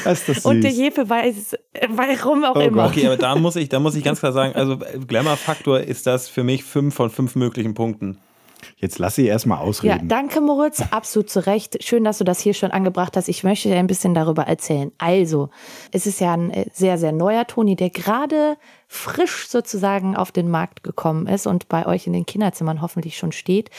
[0.13, 0.71] Ist das Und der.
[0.71, 1.57] Jefe weiß,
[1.91, 2.83] warum auch Oh immer.
[2.85, 2.93] Gott.
[2.93, 6.29] Okay, aber da muss ich, da muss ich ganz klar sagen, also Glamour-Faktor ist das
[6.29, 8.19] für mich fünf von fünf möglichen Punkten.
[8.77, 10.09] Jetzt lass sie erstmal Ja, ausreden.
[10.09, 11.83] danke Moritz, absolut zu Recht.
[11.85, 13.29] Schön, dass du das hier schon angebracht hast.
[13.29, 14.93] Ich möchte dir ein bisschen darüber erzählen.
[14.99, 15.51] Also,
[15.91, 18.57] es ist ja ein äh, sehr, sehr neuer Toni, der gerade
[18.93, 23.33] frisch sozusagen auf den Markt gekommen ist und bei euch in den Kinderzimmern hoffentlich schon
[23.33, 23.71] steht.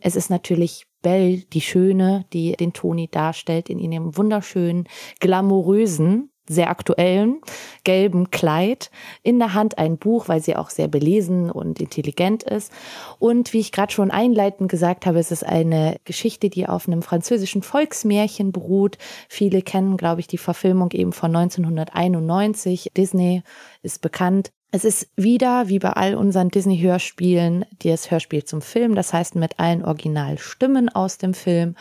[0.00, 4.88] Es ist natürlich Belle, die Schöne, die den Toni darstellt in ihrem wunderschönen,
[5.20, 7.40] glamourösen, sehr aktuellen
[7.84, 8.90] gelben Kleid,
[9.22, 12.72] in der Hand ein Buch, weil sie auch sehr belesen und intelligent ist.
[13.18, 17.02] Und wie ich gerade schon einleitend gesagt habe, es ist eine Geschichte, die auf einem
[17.02, 18.98] französischen Volksmärchen beruht.
[19.28, 22.90] Viele kennen, glaube ich, die Verfilmung eben von 1991.
[22.96, 23.42] Disney
[23.82, 24.52] ist bekannt.
[24.74, 29.60] Es ist wieder, wie bei all unseren Disney-Hörspielen, das Hörspiel zum Film, das heißt mit
[29.60, 31.76] allen Originalstimmen aus dem Film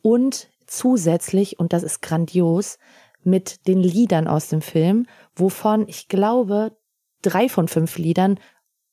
[0.00, 2.78] und zusätzlich, und das ist grandios,
[3.24, 6.76] mit den Liedern aus dem Film, wovon ich glaube,
[7.22, 8.38] drei von fünf Liedern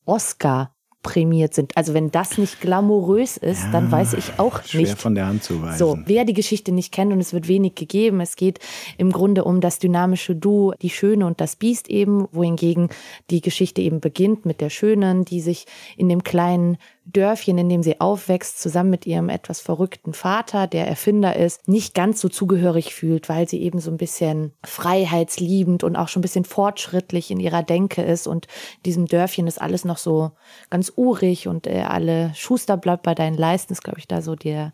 [0.06, 0.76] Oscar
[1.08, 1.76] prämiert sind.
[1.78, 5.00] Also wenn das nicht glamourös ist, dann weiß ich auch Schwer nicht.
[5.00, 5.78] von der Hand zu weisen.
[5.78, 8.60] So, wer die Geschichte nicht kennt und es wird wenig gegeben, es geht
[8.98, 12.90] im Grunde um das dynamische Duo, die Schöne und das Biest eben, wohingegen
[13.30, 15.66] die Geschichte eben beginnt mit der Schönen, die sich
[15.96, 16.78] in dem kleinen
[17.14, 21.94] Dörfchen, in dem sie aufwächst, zusammen mit ihrem etwas verrückten Vater, der Erfinder ist, nicht
[21.94, 26.22] ganz so zugehörig fühlt, weil sie eben so ein bisschen freiheitsliebend und auch schon ein
[26.22, 30.32] bisschen fortschrittlich in ihrer Denke ist und in diesem Dörfchen ist alles noch so
[30.70, 34.36] ganz urig und äh, alle Schuster bleibt bei deinen Leisten, ist glaube ich da so
[34.36, 34.74] der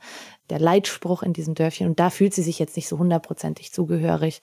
[0.49, 1.87] der Leitspruch in diesem Dörfchen.
[1.87, 4.41] Und da fühlt sie sich jetzt nicht so hundertprozentig zugehörig.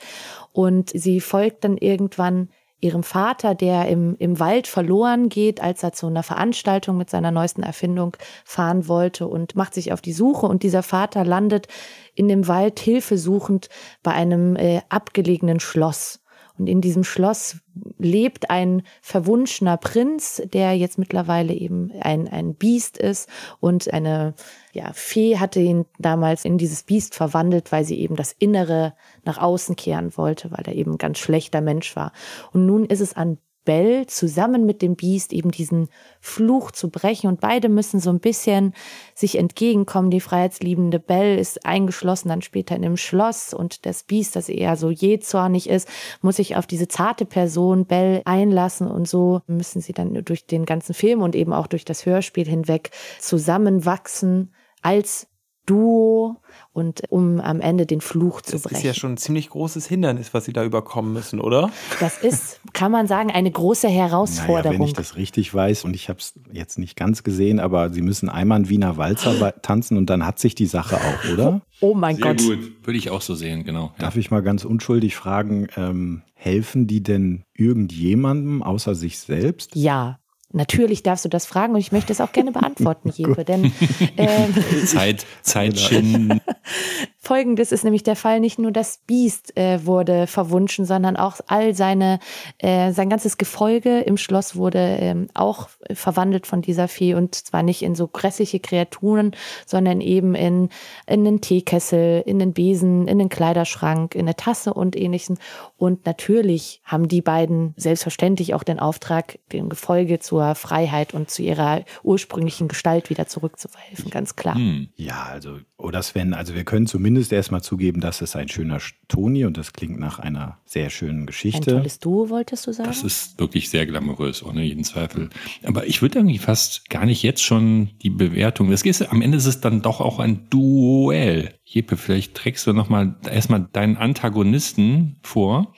[0.52, 2.48] Und sie folgt dann irgendwann
[2.80, 7.30] ihrem Vater, der im, im Wald verloren geht, als er zu einer Veranstaltung mit seiner
[7.30, 10.46] neuesten Erfindung fahren wollte und macht sich auf die Suche.
[10.46, 11.68] Und dieser Vater landet
[12.14, 13.68] in dem Wald hilfesuchend
[14.02, 16.20] bei einem äh, abgelegenen Schloss.
[16.60, 17.56] Und in diesem Schloss
[17.96, 23.30] lebt ein verwunschener Prinz, der jetzt mittlerweile eben ein, ein Biest ist.
[23.60, 24.34] Und eine
[24.72, 28.92] ja, Fee hatte ihn damals in dieses Biest verwandelt, weil sie eben das Innere
[29.24, 32.12] nach außen kehren wollte, weil er eben ein ganz schlechter Mensch war.
[32.52, 35.88] Und nun ist es an Belle zusammen mit dem Biest eben diesen
[36.20, 37.28] Fluch zu brechen.
[37.28, 38.74] Und beide müssen so ein bisschen
[39.14, 40.10] sich entgegenkommen.
[40.10, 43.54] Die freiheitsliebende Belle ist eingeschlossen dann später in einem Schloss.
[43.54, 45.88] Und das Biest, das eher so jähzornig ist,
[46.22, 48.90] muss sich auf diese zarte Person Belle einlassen.
[48.90, 52.46] Und so müssen sie dann durch den ganzen Film und eben auch durch das Hörspiel
[52.46, 55.29] hinweg zusammenwachsen als
[55.66, 56.36] Duo
[56.72, 58.76] und um am Ende den Fluch zu Das brechen.
[58.78, 61.70] ist ja schon ein ziemlich großes Hindernis, was sie da überkommen müssen, oder?
[62.00, 64.78] Das ist, kann man sagen, eine große Naja, Herausforderung.
[64.80, 68.02] wenn ich das richtig weiß und ich habe es jetzt nicht ganz gesehen, aber sie
[68.02, 71.60] müssen einmal einen Wiener Walzer tanzen und dann hat sich die Sache auch, oder?
[71.80, 72.38] oh mein Sehr Gott.
[72.38, 72.58] gut.
[72.86, 73.92] Würde ich auch so sehen, genau.
[73.96, 74.04] Ja.
[74.04, 79.74] Darf ich mal ganz unschuldig fragen, ähm, helfen die denn irgendjemandem außer sich selbst?
[79.76, 80.18] Ja,
[80.52, 83.72] natürlich darfst du das fragen und ich möchte es auch gerne beantworten, Jeppe, denn
[84.16, 84.54] ähm,
[84.86, 86.40] Zeit, Zeit schinden.
[87.30, 91.74] Folgendes ist nämlich der Fall, nicht nur das Biest äh, wurde verwunschen, sondern auch all
[91.74, 92.18] seine,
[92.58, 97.62] äh, sein ganzes Gefolge im Schloss wurde ähm, auch verwandelt von dieser Fee und zwar
[97.62, 99.30] nicht in so grässliche Kreaturen,
[99.64, 100.70] sondern eben in,
[101.06, 105.38] in einen Teekessel, in den Besen, in den Kleiderschrank, in eine Tasse und ähnlichen.
[105.76, 111.42] Und natürlich haben die beiden selbstverständlich auch den Auftrag, dem Gefolge zur Freiheit und zu
[111.42, 114.56] ihrer ursprünglichen Gestalt wieder zurückzuverhelfen, ganz klar.
[114.56, 114.88] Hm.
[114.96, 118.78] Ja, also, oder Sven, also wir können zumindest erstmal zugeben, dass es ein schöner
[119.08, 121.72] Toni und das klingt nach einer sehr schönen Ein Geschichte.
[121.72, 122.88] tolles Duo, wolltest du sagen?
[122.88, 125.30] Das ist wirklich sehr glamourös, ohne jeden Zweifel.
[125.64, 128.70] Aber ich würde irgendwie fast gar nicht jetzt schon die Bewertung.
[128.70, 131.54] Das ist, am Ende ist es dann doch auch ein Duell.
[131.64, 135.74] Jeppe, vielleicht trägst du nochmal erstmal deinen Antagonisten vor.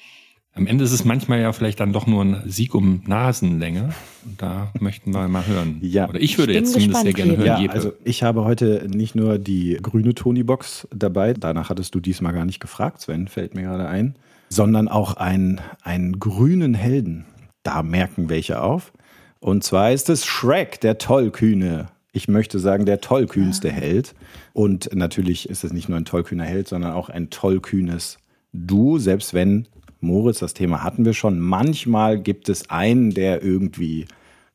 [0.54, 3.90] Am Ende ist es manchmal ja vielleicht dann doch nur ein Sieg um Nasenlänge.
[4.24, 5.78] Und da möchten wir mal hören.
[5.80, 6.08] Ja.
[6.10, 7.72] Oder ich würde Ich jetzt zumindest sehr gerne hören, Ja, Jeppe.
[7.74, 12.44] also ich habe heute nicht nur die grüne Tony-Box dabei, danach hattest du diesmal gar
[12.44, 14.14] nicht gefragt, Sven, fällt mir gerade ein,
[14.50, 17.24] sondern auch einen, einen grünen Helden.
[17.62, 18.92] Da merken welche auf.
[19.40, 21.88] Und zwar ist es Shrek, der Tollkühne.
[22.12, 24.14] ich möchte sagen, der tollkühnste Held.
[24.52, 28.18] Und natürlich ist es nicht nur ein tollkühner Held, sondern auch ein tollkühnes
[28.52, 29.66] Duo, selbst wenn
[30.02, 34.06] Moritz, das Thema hatten wir schon, manchmal gibt es einen, der irgendwie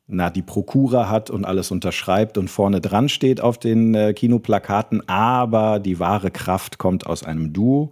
[0.06, 5.06] na, die Prokura hat und alles unterschreibt und vorne dran steht auf den äh, Kinoplakaten,
[5.08, 7.90] aber die wahre Kraft kommt aus einem Duo.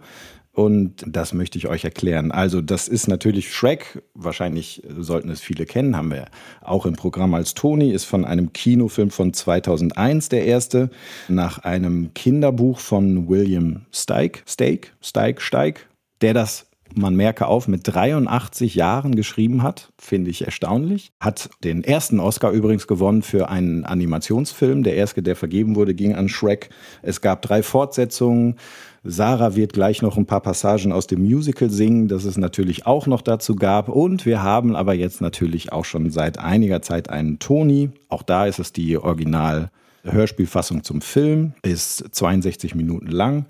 [0.51, 2.31] Und das möchte ich euch erklären.
[2.31, 4.01] Also, das ist natürlich Shrek.
[4.15, 5.95] Wahrscheinlich sollten es viele kennen.
[5.95, 6.25] Haben wir
[6.61, 7.91] auch im Programm als Tony.
[7.91, 10.89] Ist von einem Kinofilm von 2001 der erste.
[11.27, 14.41] Nach einem Kinderbuch von William Steig.
[14.47, 14.95] Steig?
[14.99, 15.43] Steig?
[15.43, 15.87] Steig?
[16.21, 21.11] Der das man merke auf, mit 83 Jahren geschrieben hat, finde ich erstaunlich.
[21.19, 24.83] Hat den ersten Oscar übrigens gewonnen für einen Animationsfilm.
[24.83, 26.69] Der erste, der vergeben wurde, ging an Shrek.
[27.01, 28.55] Es gab drei Fortsetzungen.
[29.03, 33.07] Sarah wird gleich noch ein paar Passagen aus dem Musical singen, das es natürlich auch
[33.07, 33.89] noch dazu gab.
[33.89, 37.91] Und wir haben aber jetzt natürlich auch schon seit einiger Zeit einen Toni.
[38.09, 39.71] Auch da ist es die Original-
[40.11, 43.45] Hörspielfassung zum Film, ist 62 Minuten lang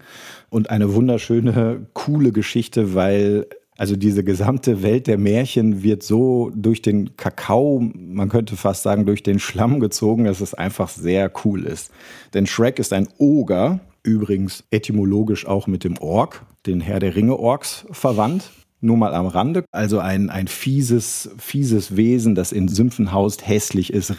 [0.50, 6.82] und eine wunderschöne, coole Geschichte, weil also diese gesamte Welt der Märchen wird so durch
[6.82, 11.64] den Kakao, man könnte fast sagen, durch den Schlamm gezogen, dass es einfach sehr cool
[11.64, 11.92] ist.
[12.34, 17.38] Denn Shrek ist ein Oger, übrigens etymologisch auch mit dem Ork, den Herr der Ringe
[17.38, 18.52] Orks verwandt.
[18.80, 19.66] Nur mal am Rande.
[19.72, 24.14] Also ein, ein fieses, fieses Wesen, das in Sümpfen haust, hässlich ist,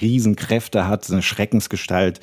[0.00, 2.20] Riesenkräfte hat, eine Schreckensgestalt,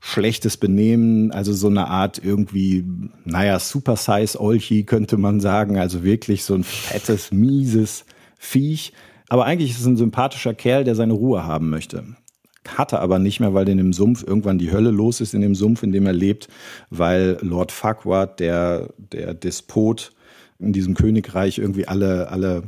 [0.00, 2.84] schlechtes Benehmen, also so eine Art irgendwie,
[3.24, 5.78] naja, Super Size Olchi könnte man sagen.
[5.78, 8.04] Also wirklich so ein fettes, mieses
[8.38, 8.92] Viech.
[9.28, 12.04] Aber eigentlich ist es ein sympathischer Kerl, der seine Ruhe haben möchte.
[12.66, 15.54] Hatte aber nicht mehr, weil in dem Sumpf irgendwann die Hölle los ist, in dem
[15.54, 16.48] Sumpf, in dem er lebt,
[16.90, 20.12] weil Lord Farquaad, der, der Despot,
[20.62, 22.64] in diesem Königreich irgendwie alle, alle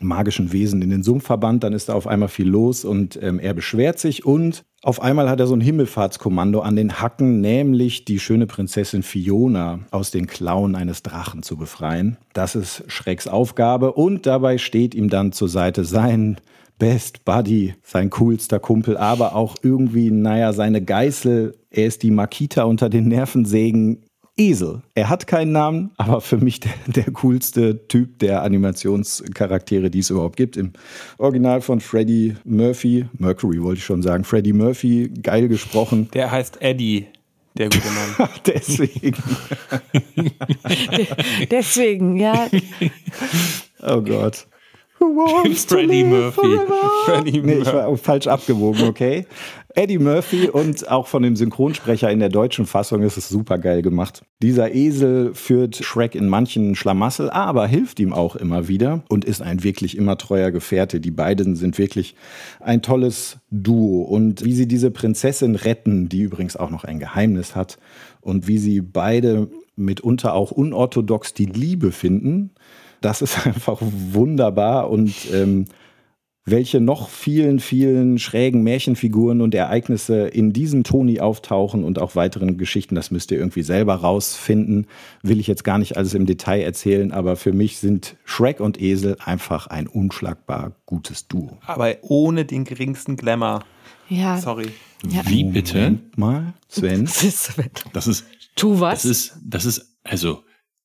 [0.00, 3.38] magischen Wesen in den Sumpf verbannt, dann ist da auf einmal viel los und ähm,
[3.38, 8.04] er beschwert sich und auf einmal hat er so ein Himmelfahrtskommando an den Hacken, nämlich
[8.04, 12.16] die schöne Prinzessin Fiona aus den Klauen eines Drachen zu befreien.
[12.32, 16.36] Das ist Schrecks Aufgabe und dabei steht ihm dann zur Seite sein
[16.78, 21.56] Best Buddy, sein coolster Kumpel, aber auch irgendwie, naja, seine Geißel.
[21.70, 24.04] Er ist die Makita unter den Nervensägen
[24.38, 24.82] Esel.
[24.94, 30.10] Er hat keinen Namen, aber für mich der, der, coolste Typ der Animationscharaktere, die es
[30.10, 30.56] überhaupt gibt.
[30.56, 30.72] Im
[31.18, 36.08] Original von Freddie Murphy, Mercury wollte ich schon sagen, Freddie Murphy, geil gesprochen.
[36.14, 37.06] Der heißt Eddie.
[37.56, 38.28] Der gute Mann.
[38.46, 39.16] Deswegen.
[41.50, 42.46] Deswegen, ja.
[43.82, 44.46] Oh Gott.
[44.98, 46.58] Freddie Murphy.
[47.04, 49.26] Freddie nee, ich war falsch abgewogen, okay?
[49.78, 53.80] Eddie Murphy und auch von dem Synchronsprecher in der deutschen Fassung ist es super geil
[53.80, 54.22] gemacht.
[54.42, 59.40] Dieser Esel führt Shrek in manchen Schlamassel, aber hilft ihm auch immer wieder und ist
[59.40, 60.98] ein wirklich immer treuer Gefährte.
[60.98, 62.16] Die beiden sind wirklich
[62.58, 64.02] ein tolles Duo.
[64.02, 67.78] Und wie sie diese Prinzessin retten, die übrigens auch noch ein Geheimnis hat,
[68.20, 72.50] und wie sie beide mitunter auch unorthodox die Liebe finden,
[73.00, 75.66] das ist einfach wunderbar und ähm,
[76.44, 82.56] welche noch vielen, vielen schrägen Märchenfiguren und Ereignisse in diesem Toni auftauchen und auch weiteren
[82.58, 84.86] Geschichten, das müsst ihr irgendwie selber rausfinden.
[85.22, 88.80] Will ich jetzt gar nicht alles im Detail erzählen, aber für mich sind Shrek und
[88.80, 91.58] Esel einfach ein unschlagbar gutes Duo.
[91.66, 93.64] Aber ohne den geringsten Glamour.
[94.08, 94.38] Ja.
[94.38, 94.68] Sorry.
[95.08, 95.22] Ja.
[95.26, 95.78] Wie bitte?
[95.78, 97.04] Moment mal, Sven.
[97.04, 97.70] Das ist Sven.
[97.92, 98.24] Das ist,
[98.56, 99.02] Tu was?
[99.02, 100.42] das ist, das ist, also,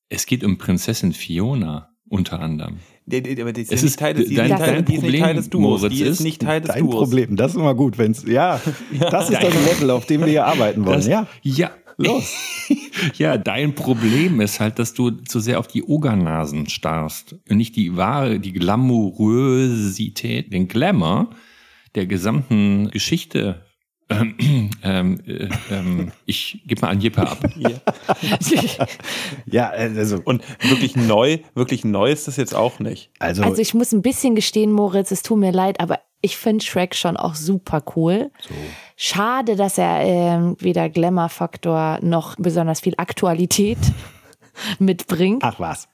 [0.08, 2.78] es geht um Prinzessin Fiona unter anderem.
[3.06, 4.94] Aber die ist, Es nicht ist Teil des, die dein- ist nicht Teil, dein die
[4.94, 5.80] ist nicht Teil des Problem, Duos.
[5.82, 6.94] Moritz, die ist ist nicht Teil des Dein Duos.
[6.94, 8.60] Problem, das ist immer gut, wenn's, ja,
[9.10, 11.26] das ist das Level, auf dem wir hier arbeiten wollen, Das- ja.
[11.42, 11.70] Ja.
[11.96, 12.34] Los.
[13.18, 17.76] ja, dein Problem ist halt, dass du zu sehr auf die Ogernasen starrst und nicht
[17.76, 21.30] die wahre, die Glamourosität, den Glamour
[21.94, 23.64] der gesamten Geschichte.
[24.10, 27.38] Ähm, ähm, äh, ähm, ich gebe mal an Jipper ab.
[29.46, 33.10] Ja, also, Und wirklich neu, wirklich neu ist das jetzt auch nicht.
[33.18, 36.64] also, Also ich muss ein bisschen gestehen, Moritz, es tut mir leid, aber ich finde
[36.64, 38.30] Shrek schon auch super cool.
[38.96, 43.78] Schade, dass er ähm, weder Glamour-Faktor noch besonders viel Aktualität
[44.78, 45.42] mitbringt.
[45.44, 45.88] ach was.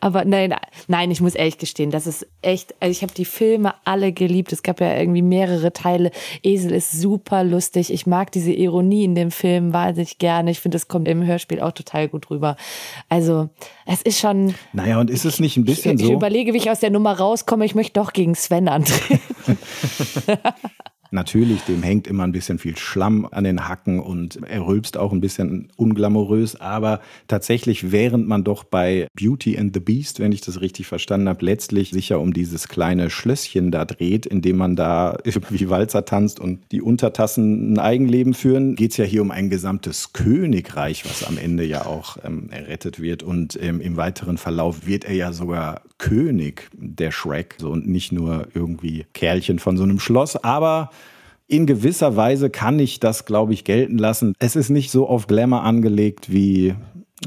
[0.00, 0.54] Aber nein,
[0.86, 4.52] nein, ich muss ehrlich gestehen, das ist echt, also ich habe die Filme alle geliebt.
[4.52, 6.12] Es gab ja irgendwie mehrere Teile.
[6.42, 7.92] Esel ist super lustig.
[7.92, 10.52] Ich mag diese Ironie in dem Film wahnsinnig gerne.
[10.52, 12.56] Ich finde, das kommt im Hörspiel auch total gut rüber.
[13.08, 13.48] Also,
[13.86, 16.12] es ist schon, Naja, und ist es nicht ein bisschen ich so?
[16.12, 17.64] überlege, wie ich aus der Nummer rauskomme.
[17.64, 19.20] Ich möchte doch gegen Sven antreten.
[21.16, 25.12] natürlich, dem hängt immer ein bisschen viel Schlamm an den Hacken und er rülpst auch
[25.12, 30.42] ein bisschen unglamourös, aber tatsächlich, während man doch bei Beauty and the Beast, wenn ich
[30.42, 34.76] das richtig verstanden habe, letztlich sicher um dieses kleine Schlösschen da dreht, in dem man
[34.76, 35.18] da
[35.50, 39.50] wie Walzer tanzt und die Untertassen ein Eigenleben führen, geht es ja hier um ein
[39.50, 43.22] gesamtes Königreich, was am Ende ja auch ähm, errettet wird.
[43.22, 47.56] Und ähm, im weiteren Verlauf wird er ja sogar König der Shrek.
[47.58, 50.90] So, und nicht nur irgendwie Kerlchen von so einem Schloss, aber
[51.48, 54.34] in gewisser Weise kann ich das, glaube ich, gelten lassen.
[54.38, 56.74] Es ist nicht so auf Glamour angelegt wie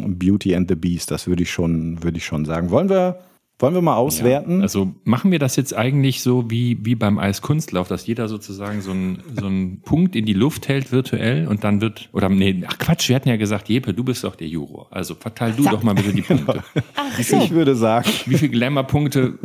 [0.01, 2.69] Beauty and the Beast, das würde ich schon, würde ich schon sagen.
[2.69, 3.19] Wollen wir
[3.59, 4.57] wollen wir mal auswerten?
[4.57, 8.81] Ja, also machen wir das jetzt eigentlich so wie, wie beim Eiskunstlauf, dass jeder sozusagen
[8.81, 12.63] so einen, so einen Punkt in die Luft hält virtuell und dann wird, oder nee,
[12.65, 14.87] ach Quatsch, wir hatten ja gesagt, Jeppe, du bist doch der Juror.
[14.91, 16.63] Also verteil du doch mal bitte die Punkte.
[16.95, 17.35] Ach so.
[17.35, 18.09] Ich würde sagen.
[18.25, 19.37] Wie viele Glamour-Punkte,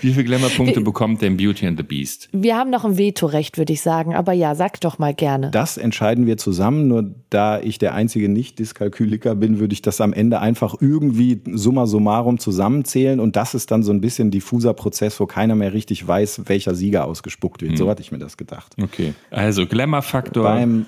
[0.00, 2.30] wie viele Glamour-Punkte bekommt denn Beauty and the Beast?
[2.32, 5.50] Wir haben noch ein Vetorecht, würde ich sagen, aber ja, sag doch mal gerne.
[5.50, 10.14] Das entscheiden wir zusammen, nur da ich der einzige Nicht-Diskalkyliker bin, würde ich das am
[10.14, 14.74] Ende einfach irgendwie summa summarum zusammenzählen wählen und das ist dann so ein bisschen diffuser
[14.74, 17.72] Prozess, wo keiner mehr richtig weiß, welcher Sieger ausgespuckt wird.
[17.72, 17.76] Mhm.
[17.76, 18.74] So hatte ich mir das gedacht.
[18.80, 20.44] Okay, also Glamour-Faktor.
[20.44, 20.86] Beim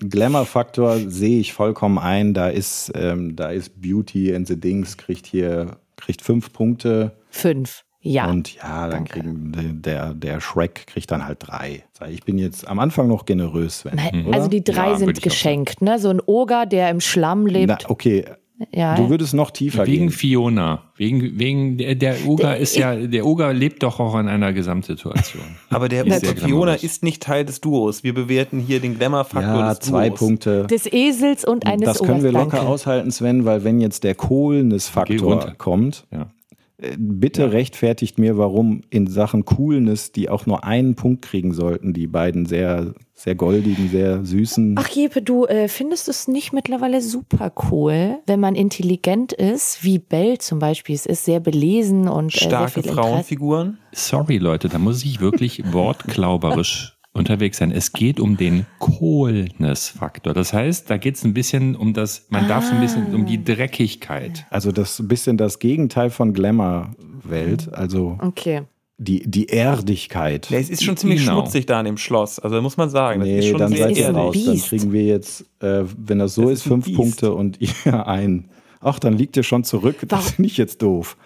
[0.00, 5.26] Glamour-Faktor sehe ich vollkommen ein, da ist, ähm, da ist Beauty and the Dings, kriegt
[5.26, 7.16] hier kriegt fünf Punkte.
[7.30, 7.84] Fünf.
[8.00, 8.30] Ja.
[8.30, 11.82] Und ja, dann kriegen der, der Shrek kriegt dann halt drei.
[12.08, 13.96] Ich bin jetzt am Anfang noch generös, Sven.
[13.96, 15.98] Nein, also die drei ja, sind geschenkt, ne?
[15.98, 17.68] So ein Oger, der im Schlamm lebt.
[17.68, 18.24] Na, okay,
[18.72, 18.96] ja.
[18.96, 20.00] Du würdest noch tiefer wegen gehen.
[20.02, 20.82] Wegen Fiona.
[20.96, 25.44] Wegen, wegen der, der Oger ist ja, der Oger lebt doch auch in einer Gesamtsituation.
[25.70, 28.02] Aber der Fiona ist nicht Teil des Duos.
[28.02, 29.88] Wir bewerten hier den Glamour-Faktor ja, des Duos.
[29.88, 30.66] zwei Punkte.
[30.66, 35.54] Des Esels und eines Das können wir locker aushalten, Sven, weil wenn jetzt der Coolness-Faktor
[35.58, 36.28] kommt, ja.
[36.78, 37.48] Äh, bitte ja.
[37.48, 42.44] rechtfertigt mir, warum in Sachen Coolness die auch nur einen Punkt kriegen sollten, die beiden
[42.44, 44.74] sehr, sehr goldigen, sehr süßen.
[44.78, 49.98] Ach Jeppe, du äh, findest es nicht mittlerweile super cool, wenn man intelligent ist, wie
[49.98, 53.78] Bell zum Beispiel es ist, sehr belesen und äh, starke Frauenfiguren?
[53.92, 57.72] Sorry Leute, da muss ich wirklich wortklauberisch unterwegs sein.
[57.72, 60.34] Es geht um den Coolness-Faktor.
[60.34, 62.48] Das heißt, da geht es ein bisschen um das, man ah.
[62.48, 64.46] darf so ein bisschen um die Dreckigkeit.
[64.50, 67.72] Also das bisschen das Gegenteil von Glamour-Welt.
[67.72, 68.62] Also okay.
[68.98, 70.50] die, die Erdigkeit.
[70.50, 71.40] Ja, es ist schon ziemlich genau.
[71.40, 72.38] schmutzig da in dem Schloss.
[72.38, 73.20] Also muss man sagen.
[73.20, 74.36] Das nee, ist schon dann seid ihr raus.
[74.44, 78.06] Dann kriegen wir jetzt, äh, wenn das so das ist, ist fünf Punkte und ihr
[78.06, 78.48] ein.
[78.80, 79.96] Ach, dann liegt ihr schon zurück.
[80.06, 81.16] Das finde ich jetzt doof.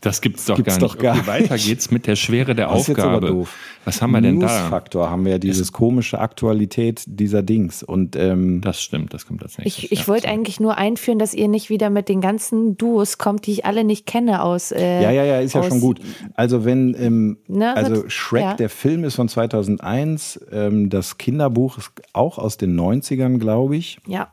[0.00, 0.94] Das gibt's doch gibt's gar nicht.
[0.94, 2.92] Doch gar okay, weiter geht's mit der Schwere der das Aufgabe.
[2.92, 3.56] Ist jetzt aber doof.
[3.84, 4.48] Was haben wir denn da?
[4.48, 9.42] Faktor haben wir ja dieses komische Aktualität dieser Dings und ähm, das stimmt, das kommt
[9.42, 9.84] als nächstes.
[9.84, 13.18] Ich, ich ja, wollte eigentlich nur einführen, dass ihr nicht wieder mit den ganzen Duos
[13.18, 14.72] kommt, die ich alle nicht kenne aus.
[14.72, 16.00] Äh, ja, ja, ja, ist ja schon gut.
[16.34, 18.54] Also wenn ähm, ne, also Shrek, ja.
[18.54, 23.98] der Film ist von 2001, ähm, das Kinderbuch ist auch aus den 90ern, glaube ich.
[24.06, 24.28] Ja.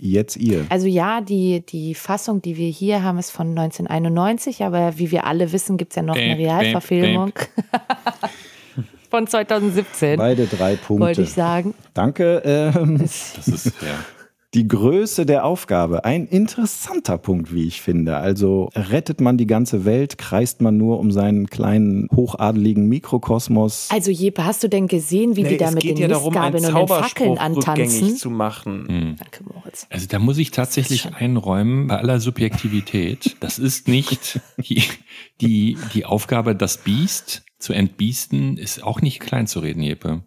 [0.00, 0.64] Jetzt ihr.
[0.68, 5.26] Also ja, die, die Fassung, die wir hier haben, ist von 1991, aber wie wir
[5.26, 7.32] alle wissen, gibt es ja noch bäm, eine Realverfilmung.
[9.10, 10.16] von 2017.
[10.18, 11.06] Beide drei Punkte.
[11.06, 11.74] Wollte ich sagen.
[11.94, 12.42] Danke.
[12.44, 13.98] Ähm, das ist, ja.
[14.54, 18.16] Die Größe der Aufgabe, ein interessanter Punkt, wie ich finde.
[18.16, 23.88] Also rettet man die ganze Welt, kreist man nur um seinen kleinen hochadeligen Mikrokosmos.
[23.90, 26.74] Also Jeppe, hast du denn gesehen, wie nee, die da mit den ja Mistgabeln und
[26.74, 28.16] den Fackeln antanzen?
[28.16, 28.86] zu machen.
[28.88, 29.16] Mhm.
[29.18, 29.86] Danke, Moritz.
[29.90, 34.82] Also da muss ich tatsächlich einräumen, bei aller Subjektivität, das ist nicht die,
[35.42, 40.22] die, die Aufgabe, das Biest zu entbiesten, ist auch nicht klein zu reden, Jeppe.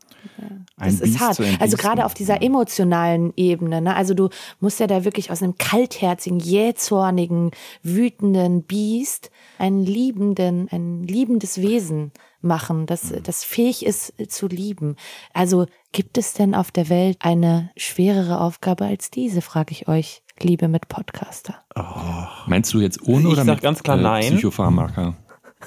[0.78, 1.40] Das ist hart.
[1.60, 3.82] Also gerade auf dieser emotionalen Ebene.
[3.82, 3.96] Ne?
[3.96, 4.30] Also du
[4.60, 7.52] musst ja da wirklich aus einem kaltherzigen, jähzornigen,
[7.84, 13.24] wütenden Biest einen liebenden, ein liebendes Wesen machen, das, mhm.
[13.24, 14.96] das fähig ist zu lieben.
[15.34, 20.24] Also gibt es denn auf der Welt eine schwerere Aufgabe als diese, frage ich euch,
[20.40, 21.56] liebe mit Podcaster.
[21.76, 22.28] Oh.
[22.48, 24.34] Meinst du jetzt ohne ich oder mit ganz klar äh, nein.
[24.34, 25.16] Psychopharmaka?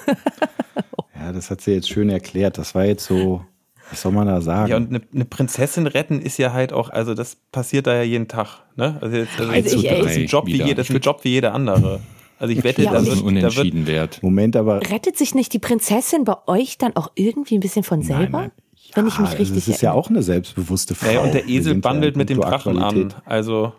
[1.15, 2.57] ja, das hat sie jetzt schön erklärt.
[2.57, 3.45] Das war jetzt so
[3.89, 4.69] was soll man da sagen?
[4.69, 8.03] Ja, und eine, eine, Prinzessin retten ist ja halt auch, also das passiert da ja
[8.03, 8.63] jeden Tag.
[8.75, 8.97] Ne?
[9.01, 11.23] Also, jetzt, also also ich, das ist ein Job wie, je, das ist ein Job
[11.23, 11.99] wie jeder andere.
[12.37, 15.59] Also ich wette, ja, da wird, unentschieden da wird, Moment, aber rettet sich nicht die
[15.59, 18.21] Prinzessin bei euch dann auch irgendwie ein bisschen von selber?
[18.23, 18.51] Nein, nein.
[18.75, 19.65] Ja, Wenn ich mich richtig.
[19.65, 21.11] Das ist ja auch eine selbstbewusste Frau.
[21.11, 23.13] Ja, und der Esel bandelt mit dem Drachen an.
[23.25, 23.73] Also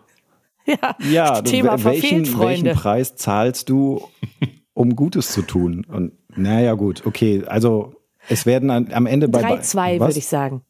[0.65, 4.01] ja, ja Thema welchen, welchen Preis zahlst du,
[4.73, 5.85] um Gutes zu tun?
[5.87, 7.93] Und naja, gut, okay, also
[8.29, 10.61] es werden am Ende bei 3-2 würde ich sagen.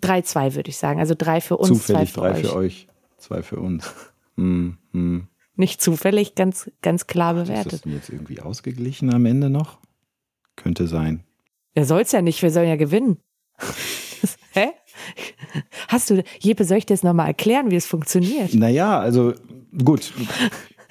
[0.00, 1.00] 3-2 würde ich sagen.
[1.00, 2.46] Also drei für uns, Zufällig zwei für drei euch.
[2.46, 3.92] für euch, zwei für uns.
[4.36, 5.28] Hm, hm.
[5.56, 7.74] Nicht zufällig, ganz, ganz klar bewertet.
[7.74, 9.78] Ist das jetzt irgendwie ausgeglichen am Ende noch?
[10.56, 11.22] Könnte sein.
[11.74, 13.18] Er soll es ja nicht, wir sollen ja gewinnen.
[14.52, 14.70] Hä?
[15.88, 18.54] Hast du, Jeppe, soll ich dir das nochmal erklären, wie es funktioniert?
[18.54, 19.34] Naja, also
[19.84, 20.12] gut.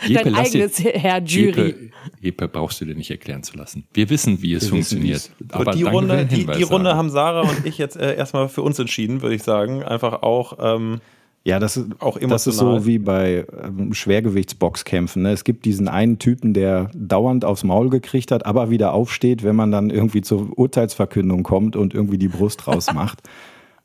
[0.07, 1.47] Jeppe, Dein lass dir- eigenes Herr Jury.
[1.47, 1.75] Jeppe,
[2.21, 3.85] Jeppe brauchst du dir nicht erklären zu lassen.
[3.93, 5.31] Wir wissen, wie es Wir wissen, funktioniert.
[5.51, 6.97] Aber die Runde, die, die Runde Sarah.
[6.97, 9.83] haben Sarah und ich jetzt äh, erstmal für uns entschieden, würde ich sagen.
[9.83, 10.57] Einfach auch.
[10.59, 10.99] Ähm,
[11.45, 15.23] Ja, das ist Auch Das ist so wie bei ähm, Schwergewichtsboxkämpfen.
[15.23, 15.31] Ne?
[15.31, 19.55] Es gibt diesen einen Typen, der dauernd aufs Maul gekriegt hat, aber wieder aufsteht, wenn
[19.55, 23.19] man dann irgendwie zur Urteilsverkündung kommt und irgendwie die Brust rausmacht.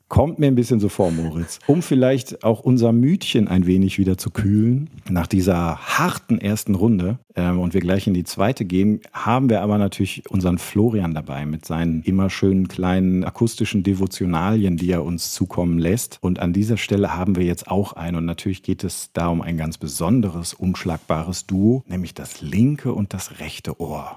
[0.08, 1.58] Kommt mir ein bisschen so vor, Moritz.
[1.66, 7.18] Um vielleicht auch unser Mütchen ein wenig wieder zu kühlen, nach dieser harten ersten Runde
[7.36, 11.44] ähm, und wir gleich in die zweite gehen, haben wir aber natürlich unseren Florian dabei
[11.44, 16.16] mit seinen immer schönen kleinen akustischen Devotionalien, die er uns zukommen lässt.
[16.22, 18.16] Und an dieser Stelle haben wir jetzt auch einen.
[18.16, 23.12] Und natürlich geht es da um ein ganz besonderes, unschlagbares Duo, nämlich das linke und
[23.12, 24.16] das rechte Ohr.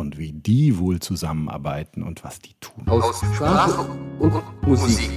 [0.00, 2.88] Und wie die wohl zusammenarbeiten und was die tun.
[2.88, 3.86] Aus Sprache
[4.18, 5.10] und Musik.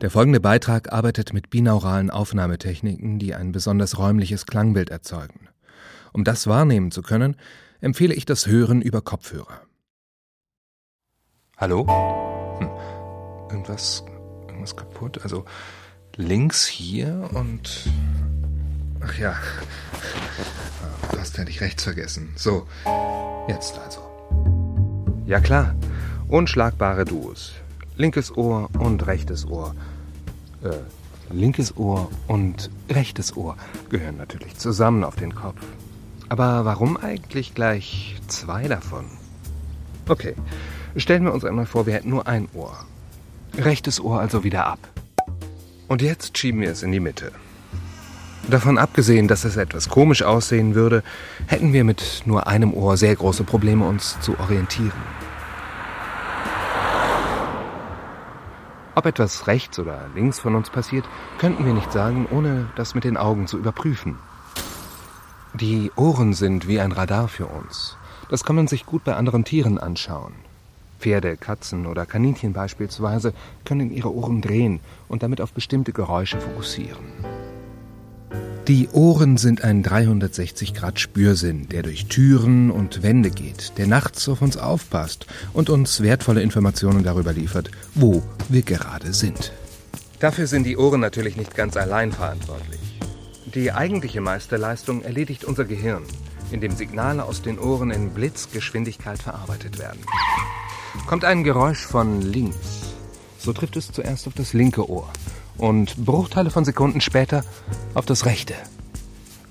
[0.00, 5.48] Der folgende Beitrag arbeitet mit binauralen Aufnahmetechniken, die ein besonders räumliches Klangbild erzeugen.
[6.12, 7.36] Um das wahrnehmen zu können,
[7.80, 9.60] empfehle ich das Hören über Kopfhörer.
[11.56, 11.86] Hallo?
[12.58, 12.68] Hm.
[13.50, 14.02] Irgendwas,
[14.48, 15.22] irgendwas kaputt?
[15.22, 15.44] Also
[16.16, 17.88] links hier und.
[19.04, 19.32] Ach ja.
[19.32, 22.32] Ah, Fast hätte ich rechts vergessen.
[22.36, 22.66] So,
[23.48, 24.00] jetzt also.
[25.26, 25.74] Ja klar,
[26.28, 27.52] unschlagbare Duos.
[27.96, 29.74] Linkes Ohr und rechtes Ohr.
[30.62, 33.56] Äh, linkes Ohr und rechtes Ohr
[33.90, 35.60] gehören natürlich zusammen auf den Kopf.
[36.28, 39.04] Aber warum eigentlich gleich zwei davon?
[40.08, 40.34] Okay,
[40.96, 42.84] stellen wir uns einmal vor, wir hätten nur ein Ohr.
[43.56, 44.78] Rechtes Ohr also wieder ab.
[45.88, 47.30] Und jetzt schieben wir es in die Mitte.
[48.48, 51.02] Davon abgesehen, dass es etwas komisch aussehen würde,
[51.46, 54.92] hätten wir mit nur einem Ohr sehr große Probleme, uns zu orientieren.
[58.94, 61.04] Ob etwas rechts oder links von uns passiert,
[61.38, 64.18] könnten wir nicht sagen, ohne das mit den Augen zu überprüfen.
[65.54, 67.96] Die Ohren sind wie ein Radar für uns.
[68.28, 70.34] Das kann man sich gut bei anderen Tieren anschauen.
[71.00, 73.34] Pferde, Katzen oder Kaninchen beispielsweise
[73.64, 77.43] können ihre Ohren drehen und damit auf bestimmte Geräusche fokussieren.
[78.68, 84.56] Die Ohren sind ein 360-Grad-Spürsinn, der durch Türen und Wände geht, der nachts auf uns
[84.56, 89.52] aufpasst und uns wertvolle Informationen darüber liefert, wo wir gerade sind.
[90.18, 92.80] Dafür sind die Ohren natürlich nicht ganz allein verantwortlich.
[93.54, 96.04] Die eigentliche Meisterleistung erledigt unser Gehirn,
[96.50, 100.00] indem Signale aus den Ohren in Blitzgeschwindigkeit verarbeitet werden.
[101.06, 102.94] Kommt ein Geräusch von links,
[103.36, 105.12] so trifft es zuerst auf das linke Ohr
[105.58, 107.44] und Bruchteile von Sekunden später
[107.94, 108.54] auf das rechte.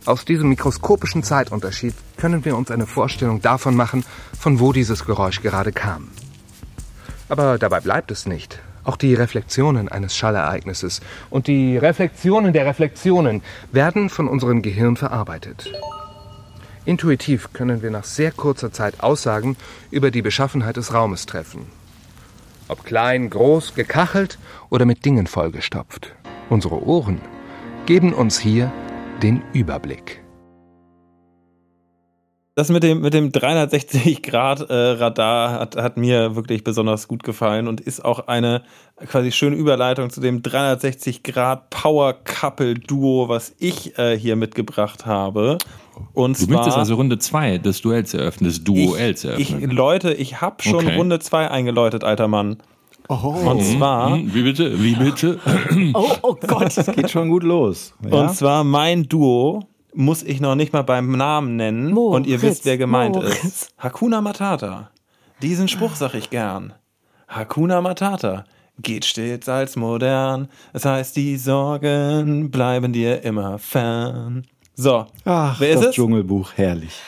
[0.06, 4.04] Aus diesem mikroskopischen Zeitunterschied können wir uns eine Vorstellung davon machen,
[4.38, 6.10] von wo dieses Geräusch gerade kam.
[7.30, 8.60] Aber dabei bleibt es nicht.
[8.84, 11.00] Auch die Reflexionen eines Schallereignisses
[11.30, 13.42] und die Reflexionen der Reflexionen
[13.72, 15.72] werden von unserem Gehirn verarbeitet.
[16.84, 19.56] Intuitiv können wir nach sehr kurzer Zeit Aussagen
[19.90, 21.66] über die Beschaffenheit des Raumes treffen.
[22.68, 24.40] Ob klein, groß, gekachelt
[24.70, 26.16] oder mit Dingen vollgestopft.
[26.50, 27.22] Unsere Ohren
[27.86, 28.72] geben uns hier
[29.22, 30.23] den Überblick.
[32.56, 38.06] Das mit dem, mit dem 360-Grad-Radar hat, hat mir wirklich besonders gut gefallen und ist
[38.06, 38.62] auch eine
[39.08, 45.58] quasi schöne Überleitung zu dem 360-Grad-Power-Couple-Duo, was ich äh, hier mitgebracht habe.
[46.14, 49.72] Und Du zwar, möchtest also Runde 2 des Duells eröffnen, des Duells ich, ich, eröffnen.
[49.72, 50.96] Leute, ich habe schon Okay.
[50.96, 52.58] Runde 2 eingeläutet, alter Mann.
[53.08, 54.82] Und zwar, Hm, wie bitte?
[54.82, 55.40] Wie bitte?
[55.94, 56.74] Oh, oh Gott.
[56.96, 57.94] Geht schon gut los.
[58.10, 58.22] Ja?
[58.22, 62.42] und zwar mein Duo muss ich noch nicht mal beim Namen nennen Moritz, und ihr
[62.42, 63.44] wisst, wer gemeint Moritz.
[63.44, 63.74] ist.
[63.78, 64.92] Hakuna Matata.
[65.42, 66.74] Diesen Spruch sag ich gern.
[67.28, 68.46] Hakuna Matata.
[68.80, 70.48] Geht stets als modern.
[70.74, 74.48] Das heißt, die Sorgen bleiben dir immer fern.
[74.76, 75.96] So, Ach, wer ist das es?
[75.96, 77.00] Dschungelbuch, herrlich.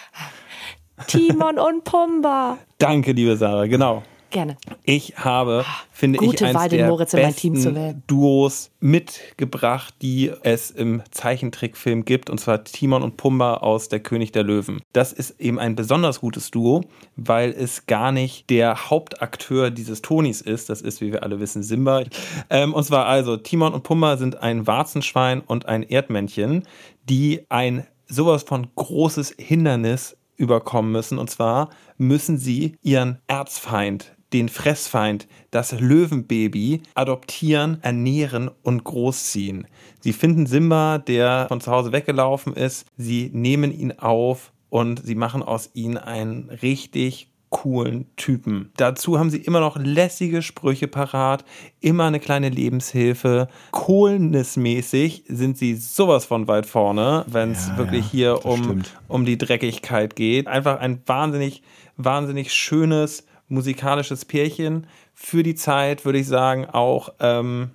[1.07, 2.57] Timon und Pumba.
[2.77, 3.65] Danke, liebe Sarah.
[3.65, 4.03] Genau.
[4.35, 4.57] Gerne.
[4.83, 5.63] Ich habe,
[5.93, 8.03] finde Gute ich, eins Wahl, der Moritz in mein Team zu besten.
[8.05, 14.33] Duos mitgebracht, die es im Zeichentrickfilm gibt, und zwar Timon und Pumba aus Der König
[14.33, 14.81] der Löwen.
[14.91, 16.81] Das ist eben ein besonders gutes Duo,
[17.15, 20.69] weil es gar nicht der Hauptakteur dieses Tonis ist.
[20.69, 22.03] Das ist, wie wir alle wissen, Simba.
[22.49, 26.63] Ähm, und zwar also, Timon und Pumba sind ein Warzenschwein und ein Erdmännchen,
[27.07, 31.17] die ein sowas von großes Hindernis überkommen müssen.
[31.17, 39.67] Und zwar müssen sie ihren Erzfeind, den Fressfeind, das Löwenbaby, adoptieren, ernähren und großziehen.
[40.01, 42.85] Sie finden Simba, der von zu Hause weggelaufen ist.
[42.97, 48.71] Sie nehmen ihn auf und sie machen aus ihm einen richtig coolen Typen.
[48.75, 51.45] Dazu haben sie immer noch lässige Sprüche parat,
[51.79, 53.47] immer eine kleine Lebenshilfe.
[53.71, 58.99] Coolness-mäßig sind sie sowas von weit vorne, wenn es Ja, wirklich ja, hier um, stimmt.
[59.07, 60.47] um die Dreckigkeit geht.
[60.47, 61.61] Einfach ein wahnsinnig,
[61.95, 64.87] wahnsinnig schönes musikalisches Pärchen.
[65.13, 67.71] Für die Zeit würde ich sagen auch ähm,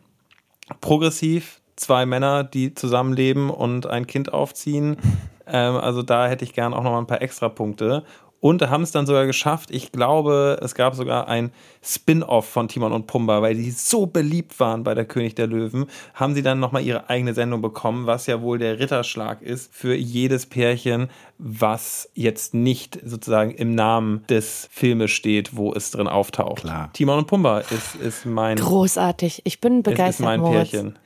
[0.81, 1.61] progressiv.
[1.77, 4.97] Zwei Männer, die zusammenleben und ein Kind aufziehen.
[5.53, 8.05] Ähm, also da hätte ich gern auch noch mal ein paar Extrapunkte.
[8.41, 9.71] Und haben es dann sogar geschafft.
[9.71, 14.59] Ich glaube, es gab sogar ein Spin-off von Timon und Pumba, weil die so beliebt
[14.59, 18.27] waren bei der König der Löwen, haben sie dann nochmal ihre eigene Sendung bekommen, was
[18.27, 24.69] ja wohl der Ritterschlag ist für jedes Pärchen, was jetzt nicht sozusagen im Namen des
[24.73, 26.61] Filmes steht, wo es drin auftaucht.
[26.63, 26.91] Klar.
[26.95, 29.43] Timon und Pumba ist, ist mein Großartig.
[29.45, 30.71] Ich bin es ist begeistert, mein Moritz.
[30.71, 30.99] Pärchen.